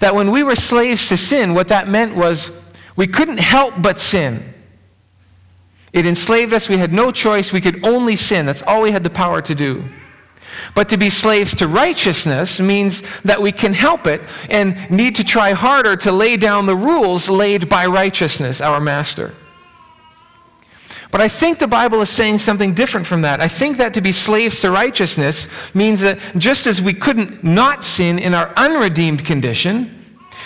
That 0.00 0.14
when 0.14 0.30
we 0.30 0.42
were 0.42 0.56
slaves 0.56 1.08
to 1.08 1.16
sin, 1.16 1.54
what 1.54 1.68
that 1.68 1.88
meant 1.88 2.16
was 2.16 2.50
we 2.96 3.06
couldn't 3.06 3.38
help 3.38 3.74
but 3.80 3.98
sin. 3.98 4.54
It 5.92 6.06
enslaved 6.06 6.52
us. 6.52 6.68
We 6.68 6.76
had 6.76 6.92
no 6.92 7.10
choice. 7.10 7.52
We 7.52 7.60
could 7.60 7.86
only 7.86 8.16
sin. 8.16 8.46
That's 8.46 8.62
all 8.62 8.82
we 8.82 8.90
had 8.90 9.02
the 9.02 9.10
power 9.10 9.40
to 9.42 9.54
do. 9.54 9.82
But 10.74 10.88
to 10.90 10.96
be 10.96 11.10
slaves 11.10 11.54
to 11.56 11.68
righteousness 11.68 12.60
means 12.60 13.02
that 13.22 13.40
we 13.40 13.52
can 13.52 13.72
help 13.72 14.06
it 14.06 14.22
and 14.50 14.90
need 14.90 15.16
to 15.16 15.24
try 15.24 15.52
harder 15.52 15.96
to 15.96 16.12
lay 16.12 16.36
down 16.36 16.66
the 16.66 16.76
rules 16.76 17.28
laid 17.28 17.68
by 17.68 17.86
righteousness, 17.86 18.60
our 18.60 18.80
master. 18.80 19.32
But 21.10 21.20
I 21.22 21.28
think 21.28 21.58
the 21.58 21.66
Bible 21.66 22.02
is 22.02 22.10
saying 22.10 22.38
something 22.38 22.74
different 22.74 23.06
from 23.06 23.22
that. 23.22 23.40
I 23.40 23.48
think 23.48 23.78
that 23.78 23.94
to 23.94 24.00
be 24.00 24.12
slaves 24.12 24.60
to 24.60 24.70
righteousness 24.70 25.48
means 25.74 26.00
that 26.00 26.18
just 26.36 26.66
as 26.66 26.82
we 26.82 26.92
couldn't 26.92 27.42
not 27.42 27.82
sin 27.82 28.18
in 28.18 28.34
our 28.34 28.52
unredeemed 28.56 29.24
condition, 29.24 29.94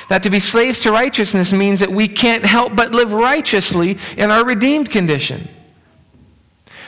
that 0.09 0.23
to 0.23 0.31
be 0.31 0.41
slaves 0.41 0.81
to 0.83 0.93
righteousness 0.93 1.53
means 1.53 1.81
that 1.81 1.91
we 1.91 2.07
can't 2.07 2.45
help 2.45 2.77
but 2.77 2.93
live 2.93 3.13
righteously 3.13 3.99
in 4.17 4.31
our 4.31 4.45
redeemed 4.45 4.91
condition. 4.91 5.49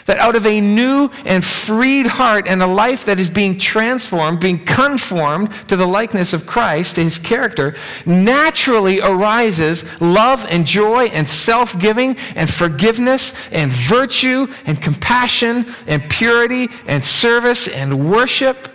That 0.07 0.19
out 0.19 0.37
of 0.37 0.47
a 0.47 0.61
new 0.61 1.11
and 1.25 1.45
freed 1.45 2.07
heart 2.07 2.47
and 2.47 2.63
a 2.63 2.67
life 2.67 3.07
that 3.07 3.19
is 3.19 3.31
being 3.31 3.59
transformed, 3.59 4.41
being 4.41 4.65
conformed 4.65 5.51
to 5.69 5.77
the 5.77 5.87
likeness 5.87 6.33
of 6.33 6.45
Christ, 6.45 6.97
to 6.97 7.05
his 7.05 7.19
character, 7.19 7.75
naturally 8.05 9.01
arises 9.01 9.85
love 10.01 10.45
and 10.51 10.67
joy 10.67 11.07
and 11.07 11.27
self 11.27 11.79
giving 11.79 12.17
and 12.37 12.51
forgiveness 12.51 13.33
and 13.51 13.73
virtue 13.73 14.47
and 14.67 14.81
compassion 14.81 15.67
and 15.87 16.03
purity 16.11 16.69
and 16.87 17.03
service 17.03 17.69
and 17.69 18.11
worship 18.11 18.74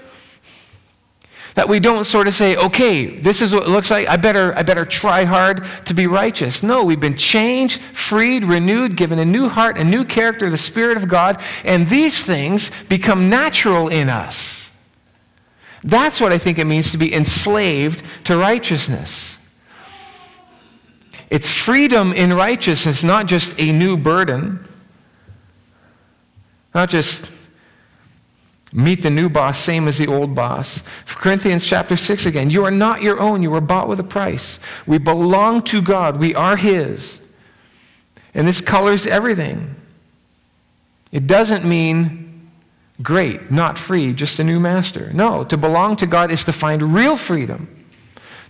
that 1.60 1.67
we 1.67 1.78
don't 1.78 2.06
sort 2.06 2.26
of 2.26 2.34
say, 2.34 2.56
okay, 2.56 3.06
this 3.06 3.41
is 3.41 3.52
what 3.52 3.63
it 3.63 3.69
looks 3.69 3.91
like. 3.91 4.08
I 4.08 4.15
better, 4.15 4.58
I 4.58 4.63
better 4.63 4.86
try 4.86 5.26
hard 5.26 5.65
to 5.88 5.93
be 5.93 6.08
righteous. 6.08 6.63
No, 6.63 6.86
we've 6.86 7.02
been 7.02 7.17
changed, 7.17 7.82
freed, 7.82 8.45
renewed, 8.45 8.95
given 8.95 9.19
a 9.19 9.26
new 9.26 9.50
heart, 9.50 9.78
a 9.78 9.84
new 9.84 10.06
character, 10.06 10.50
the 10.50 10.58
Spirit 10.58 10.95
of 10.95 11.10
God, 11.10 11.41
and 11.65 11.89
these 11.89 12.24
things 12.24 12.72
become 12.86 13.30
natural 13.30 13.89
in 13.89 14.08
us. 14.08 14.72
That's 15.84 16.22
what 16.22 16.32
I 16.32 16.38
think 16.38 16.60
it 16.60 16.63
means 16.63 16.91
to 16.91 16.98
be 16.98 17.13
enslaved 17.13 18.06
to 18.28 18.38
righteousness. 18.38 19.36
It's 21.30 21.54
freedom 21.54 22.13
in 22.13 22.32
righteousness, 22.32 23.04
not 23.04 23.26
just 23.26 23.54
a 23.60 23.74
new 23.74 23.98
burden, 23.98 24.65
not 26.74 26.89
just 26.89 27.30
Meet 28.72 29.02
the 29.02 29.10
new 29.10 29.30
boss, 29.30 29.58
same 29.58 29.88
as 29.88 29.98
the 29.98 30.08
old 30.08 30.36
boss. 30.36 30.84
Corinthians 31.06 31.66
chapter 31.66 31.98
6 31.98 32.26
again. 32.28 32.50
You 32.52 32.66
are 32.66 32.72
not 32.72 33.02
your 33.02 33.20
own. 33.20 33.42
You 33.42 33.50
were 33.50 33.62
bought 33.62 33.88
with 33.88 34.00
a 34.00 34.04
price. 34.04 34.60
We 34.86 35.00
belong 35.00 35.64
to 35.64 35.82
God. 35.82 36.18
We 36.18 36.36
are 36.36 36.56
His. 36.56 37.20
And 38.36 38.48
this 38.48 38.62
colors 38.62 39.08
everything. 39.08 39.76
It 41.12 41.26
doesn't 41.26 41.66
mean 41.66 42.52
great, 43.02 43.50
not 43.50 43.80
free, 43.80 44.14
just 44.14 44.38
a 44.40 44.44
new 44.44 44.60
master. 44.60 45.12
No, 45.14 45.44
to 45.46 45.58
belong 45.58 45.96
to 45.98 46.06
God 46.06 46.32
is 46.32 46.44
to 46.44 46.54
find 46.54 46.94
real 46.94 47.18
freedom. 47.18 47.68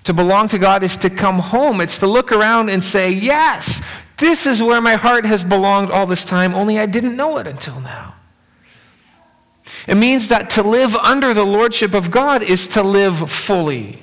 To 0.03 0.13
belong 0.13 0.49
to 0.49 0.57
God 0.57 0.83
is 0.83 0.97
to 0.97 1.09
come 1.09 1.39
home. 1.39 1.79
It's 1.79 1.99
to 1.99 2.07
look 2.07 2.31
around 2.31 2.69
and 2.69 2.83
say, 2.83 3.11
Yes, 3.11 3.81
this 4.17 4.45
is 4.45 4.61
where 4.61 4.81
my 4.81 4.95
heart 4.95 5.25
has 5.25 5.45
belonged 5.45 5.91
all 5.91 6.05
this 6.05 6.25
time, 6.25 6.53
only 6.55 6.77
I 6.77 6.85
didn't 6.85 7.15
know 7.15 7.37
it 7.37 7.47
until 7.47 7.79
now. 7.79 8.15
It 9.89 9.97
means 9.97 10.27
that 10.27 10.51
to 10.51 10.61
live 10.61 10.95
under 10.95 11.33
the 11.33 11.43
lordship 11.43 11.95
of 11.95 12.11
God 12.11 12.43
is 12.43 12.67
to 12.69 12.83
live 12.83 13.31
fully. 13.31 13.97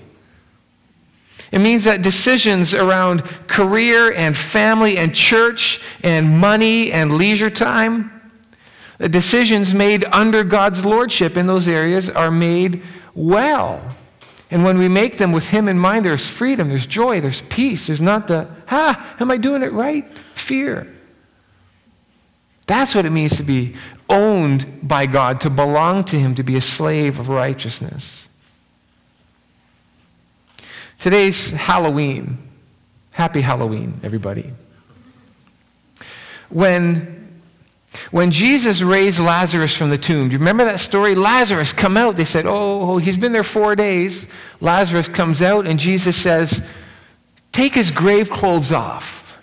It 1.53 1.61
means 1.61 1.85
that 1.85 2.03
decisions 2.03 2.75
around 2.75 3.23
career 3.47 4.13
and 4.13 4.37
family 4.37 4.99
and 4.99 5.15
church 5.15 5.81
and 6.03 6.41
money 6.41 6.91
and 6.91 7.17
leisure 7.17 7.51
time, 7.51 8.11
the 8.99 9.09
decisions 9.09 9.73
made 9.75 10.05
under 10.07 10.43
God's 10.43 10.85
lordship 10.85 11.37
in 11.37 11.47
those 11.47 11.69
areas 11.69 12.11
are 12.11 12.33
made 12.33 12.83
well. 13.15 13.81
And 14.51 14.65
when 14.65 14.79
we 14.79 14.89
make 14.89 15.19
them 15.19 15.31
with 15.31 15.51
Him 15.51 15.69
in 15.69 15.79
mind, 15.79 16.05
there's 16.05 16.27
freedom, 16.27 16.69
there's 16.69 16.89
joy, 16.89 17.21
there's 17.21 17.43
peace. 17.43 17.87
There's 17.87 18.01
not 18.01 18.27
the, 18.27 18.49
ah, 18.73 19.17
am 19.21 19.31
I 19.31 19.37
doing 19.37 19.63
it 19.63 19.73
right? 19.73 20.19
Fear. 20.35 20.96
That's 22.67 22.95
what 22.95 23.07
it 23.07 23.11
means 23.11 23.37
to 23.37 23.43
be 23.43 23.75
owned 24.09 24.87
by 24.87 25.07
God, 25.07 25.41
to 25.43 25.51
belong 25.51 26.05
to 26.05 26.19
Him, 26.19 26.35
to 26.35 26.43
be 26.43 26.57
a 26.57 26.61
slave 26.61 27.19
of 27.19 27.29
righteousness. 27.29 28.27
Today's 30.99 31.51
Halloween. 31.51 32.39
Happy 33.13 33.41
Halloween, 33.41 34.01
everybody. 34.03 34.53
When, 36.49 37.41
when 38.11 38.31
Jesus 38.31 38.83
raised 38.83 39.19
Lazarus 39.19 39.75
from 39.75 39.91
the 39.91 39.99
tomb, 39.99 40.29
do 40.29 40.33
you 40.33 40.39
remember 40.39 40.65
that 40.65 40.81
story? 40.81 41.15
Lazarus, 41.15 41.73
come 41.73 41.97
out. 41.97 42.17
They 42.17 42.25
said, 42.25 42.47
Oh, 42.47 42.81
oh 42.83 42.99
he's 42.99 43.17
been 43.17 43.33
there 43.33 43.43
four 43.43 43.77
days. 43.77 44.27
Lazarus 44.61 45.09
comes 45.09 45.43
out, 45.43 45.67
and 45.67 45.79
Jesus 45.79 46.17
says, 46.17 46.63
Take 47.53 47.75
his 47.75 47.91
grave 47.91 48.29
clothes 48.29 48.73
off. 48.73 49.41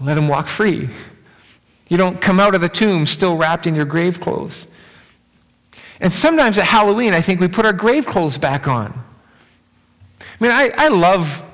Let 0.00 0.18
him 0.18 0.28
walk 0.28 0.46
free. 0.46 0.88
You 1.90 1.96
don't 1.96 2.20
come 2.20 2.40
out 2.40 2.54
of 2.54 2.62
the 2.62 2.68
tomb 2.68 3.04
still 3.04 3.36
wrapped 3.36 3.66
in 3.66 3.74
your 3.74 3.84
grave 3.84 4.20
clothes. 4.20 4.66
And 6.00 6.10
sometimes 6.10 6.56
at 6.56 6.64
Halloween, 6.64 7.12
I 7.12 7.20
think 7.20 7.40
we 7.40 7.48
put 7.48 7.66
our 7.66 7.72
grave 7.74 8.06
clothes 8.06 8.38
back 8.38 8.66
on. 8.66 8.94
I 10.20 10.24
mean, 10.40 10.52
I, 10.52 10.70
I 10.76 10.88
love 10.88 11.44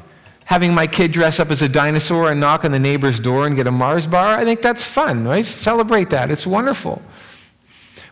having 0.45 0.75
my 0.75 0.87
kid 0.87 1.11
dress 1.11 1.41
up 1.41 1.51
as 1.51 1.63
a 1.63 1.69
dinosaur 1.69 2.31
and 2.31 2.39
knock 2.39 2.65
on 2.65 2.71
the 2.71 2.79
neighbor's 2.79 3.19
door 3.19 3.47
and 3.47 3.57
get 3.57 3.67
a 3.67 3.73
Mars 3.73 4.07
bar. 4.07 4.37
I 4.37 4.45
think 4.45 4.61
that's 4.61 4.85
fun, 4.85 5.27
right? 5.27 5.45
Celebrate 5.45 6.11
that. 6.11 6.31
It's 6.31 6.47
wonderful. 6.47 7.03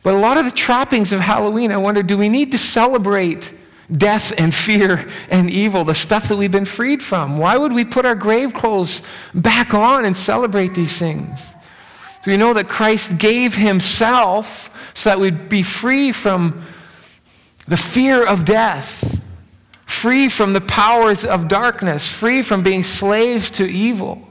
But 0.02 0.14
a 0.14 0.18
lot 0.18 0.38
of 0.38 0.46
the 0.46 0.50
trappings 0.50 1.12
of 1.12 1.20
Halloween, 1.20 1.70
I 1.70 1.76
wonder 1.76 2.02
do 2.02 2.16
we 2.16 2.28
need 2.28 2.50
to 2.52 2.58
celebrate 2.58 3.54
death 3.92 4.32
and 4.38 4.52
fear 4.52 5.06
and 5.28 5.50
evil, 5.50 5.84
the 5.84 5.94
stuff 5.94 6.28
that 6.28 6.37
we've 6.37 6.50
been 6.50 6.64
freed 6.64 7.02
from? 7.02 7.37
Why 7.38 7.58
would 7.58 7.72
we 7.72 7.84
put 7.84 8.06
our 8.06 8.14
grave 8.14 8.54
clothes 8.54 9.02
back 9.34 9.74
on 9.74 10.06
and 10.06 10.16
celebrate 10.16 10.74
these 10.74 10.98
things? 10.98 11.54
Do 12.24 12.30
we 12.30 12.37
know 12.37 12.54
that 12.54 12.68
Christ 12.68 13.18
gave 13.18 13.54
himself 13.54 14.70
so 14.94 15.10
that 15.10 15.20
we'd 15.20 15.48
be 15.48 15.62
free 15.62 16.10
from 16.10 16.64
the 17.68 17.76
fear 17.76 18.26
of 18.26 18.44
death? 18.44 19.20
free 20.04 20.28
from 20.28 20.52
the 20.52 20.60
powers 20.60 21.24
of 21.24 21.48
darkness, 21.48 22.06
free 22.06 22.42
from 22.42 22.62
being 22.62 22.82
slaves 22.82 23.48
to 23.48 23.64
evil. 23.64 24.28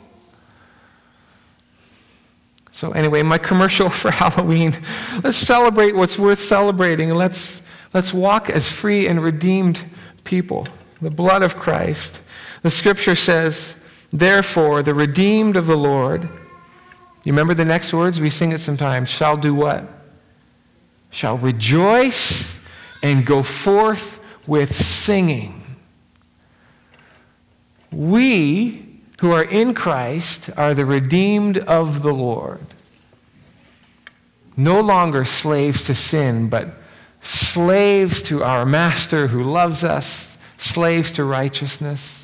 So, 2.74 2.92
anyway, 2.92 3.24
my 3.24 3.40
commercial 3.40 3.90
for 4.02 4.12
Halloween 4.12 4.78
let's 5.24 5.36
celebrate 5.36 5.96
what's 5.96 6.20
worth 6.20 6.38
celebrating 6.38 7.10
and 7.10 7.18
let's, 7.18 7.64
let's 7.92 8.14
walk 8.14 8.52
as 8.52 8.72
free 8.72 9.08
and 9.08 9.24
redeemed 9.24 9.84
people. 10.24 10.68
The 11.02 11.10
blood 11.10 11.42
of 11.42 11.56
Christ. 11.56 12.22
The 12.62 12.70
scripture 12.70 13.16
says, 13.16 13.74
Therefore, 14.12 14.84
the 14.84 14.94
redeemed 14.94 15.56
of 15.56 15.66
the 15.66 15.76
Lord, 15.76 16.30
you 17.24 17.32
remember 17.32 17.54
the 17.54 17.66
next 17.66 17.94
words? 17.94 18.20
We 18.20 18.30
sing 18.30 18.52
it 18.52 18.60
sometimes, 18.60 19.10
shall 19.10 19.38
do 19.38 19.54
what? 19.54 19.86
Shall 21.10 21.38
rejoice 21.38 22.58
and 23.02 23.26
go 23.26 23.44
forth 23.44 24.20
with 24.46 24.76
singing. 24.76 25.78
We 27.92 29.00
who 29.22 29.32
are 29.32 29.44
in 29.44 29.74
Christ 29.74 30.50
are 30.58 30.74
the 30.74 30.86
redeemed 30.86 31.60
of 31.60 32.02
the 32.02 32.14
Lord. 32.14 32.66
No 34.58 34.82
longer 34.82 35.24
slaves 35.24 35.84
to 35.84 35.96
sin, 35.96 36.50
but 36.50 36.74
slaves 37.22 38.22
to 38.24 38.44
our 38.44 38.66
Master 38.66 39.28
who 39.28 39.44
loves 39.44 39.84
us, 39.84 40.38
slaves 40.58 41.12
to 41.14 41.24
righteousness, 41.24 42.23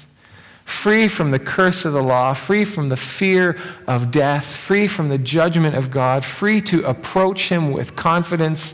free 0.69 1.07
from 1.07 1.31
the 1.31 1.39
curse 1.39 1.85
of 1.85 1.93
the 1.93 2.03
law, 2.03 2.33
free 2.33 2.63
from 2.63 2.89
the 2.89 2.97
fear 2.97 3.57
of 3.87 4.11
death, 4.11 4.55
free 4.55 4.87
from 4.87 5.09
the 5.09 5.17
judgment 5.17 5.75
of 5.75 5.91
God, 5.91 6.23
free 6.23 6.61
to 6.61 6.83
approach 6.83 7.49
Him 7.49 7.71
with 7.71 7.95
confidence 7.95 8.73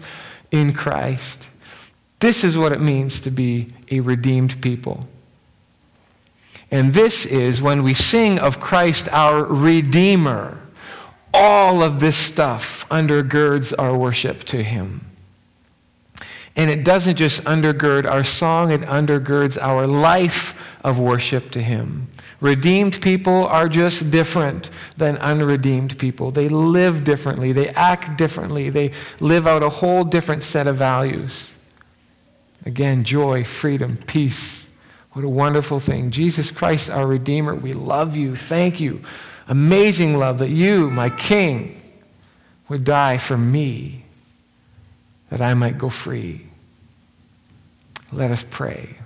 in 0.51 0.73
Christ. 0.73 1.49
This 2.19 2.43
is 2.43 2.57
what 2.57 2.71
it 2.71 2.81
means 2.81 3.19
to 3.21 3.31
be 3.31 3.69
a 3.91 3.99
redeemed 3.99 4.61
people. 4.61 5.07
And 6.71 6.93
this 6.93 7.25
is 7.25 7.61
when 7.61 7.83
we 7.83 7.93
sing 7.93 8.39
of 8.39 8.59
Christ 8.59 9.07
our 9.11 9.43
Redeemer, 9.43 10.59
all 11.33 11.83
of 11.83 11.99
this 11.99 12.17
stuff 12.17 12.87
undergirds 12.89 13.73
our 13.77 13.97
worship 13.97 14.43
to 14.45 14.63
Him. 14.63 15.05
And 16.55 16.69
it 16.69 16.83
doesn't 16.83 17.17
just 17.17 17.43
undergird 17.43 18.09
our 18.09 18.23
song, 18.23 18.71
it 18.71 18.81
undergirds 18.81 19.61
our 19.61 19.85
life 19.85 20.53
of 20.85 20.99
worship 20.99 21.51
to 21.51 21.61
Him. 21.61 22.07
Redeemed 22.39 23.01
people 23.01 23.45
are 23.47 23.67
just 23.67 24.09
different 24.09 24.69
than 24.95 25.17
unredeemed 25.17 25.97
people. 25.97 26.31
They 26.31 26.47
live 26.47 27.03
differently, 27.03 27.51
they 27.51 27.67
act 27.69 28.17
differently, 28.17 28.69
they 28.69 28.91
live 29.19 29.47
out 29.47 29.63
a 29.63 29.69
whole 29.69 30.05
different 30.05 30.43
set 30.43 30.67
of 30.67 30.77
values. 30.77 31.49
Again, 32.65 33.03
joy, 33.03 33.43
freedom, 33.43 33.97
peace 33.97 34.65
what 35.15 35.23
a 35.23 35.29
wonderful 35.29 35.79
thing. 35.79 36.11
Jesus 36.11 36.51
Christ, 36.51 36.89
our 36.89 37.07
Redeemer, 37.07 37.55
we 37.55 37.73
love 37.73 38.17
you. 38.17 38.35
Thank 38.35 38.81
you. 38.81 39.01
Amazing 39.47 40.17
love 40.17 40.39
that 40.39 40.49
you, 40.49 40.89
my 40.89 41.09
King, 41.09 41.81
would 42.67 42.83
die 42.83 43.17
for 43.17 43.37
me 43.37 44.03
that 45.29 45.39
I 45.39 45.53
might 45.53 45.77
go 45.77 45.87
free. 45.87 46.47
Let 48.11 48.29
us 48.29 48.45
pray. 48.49 48.97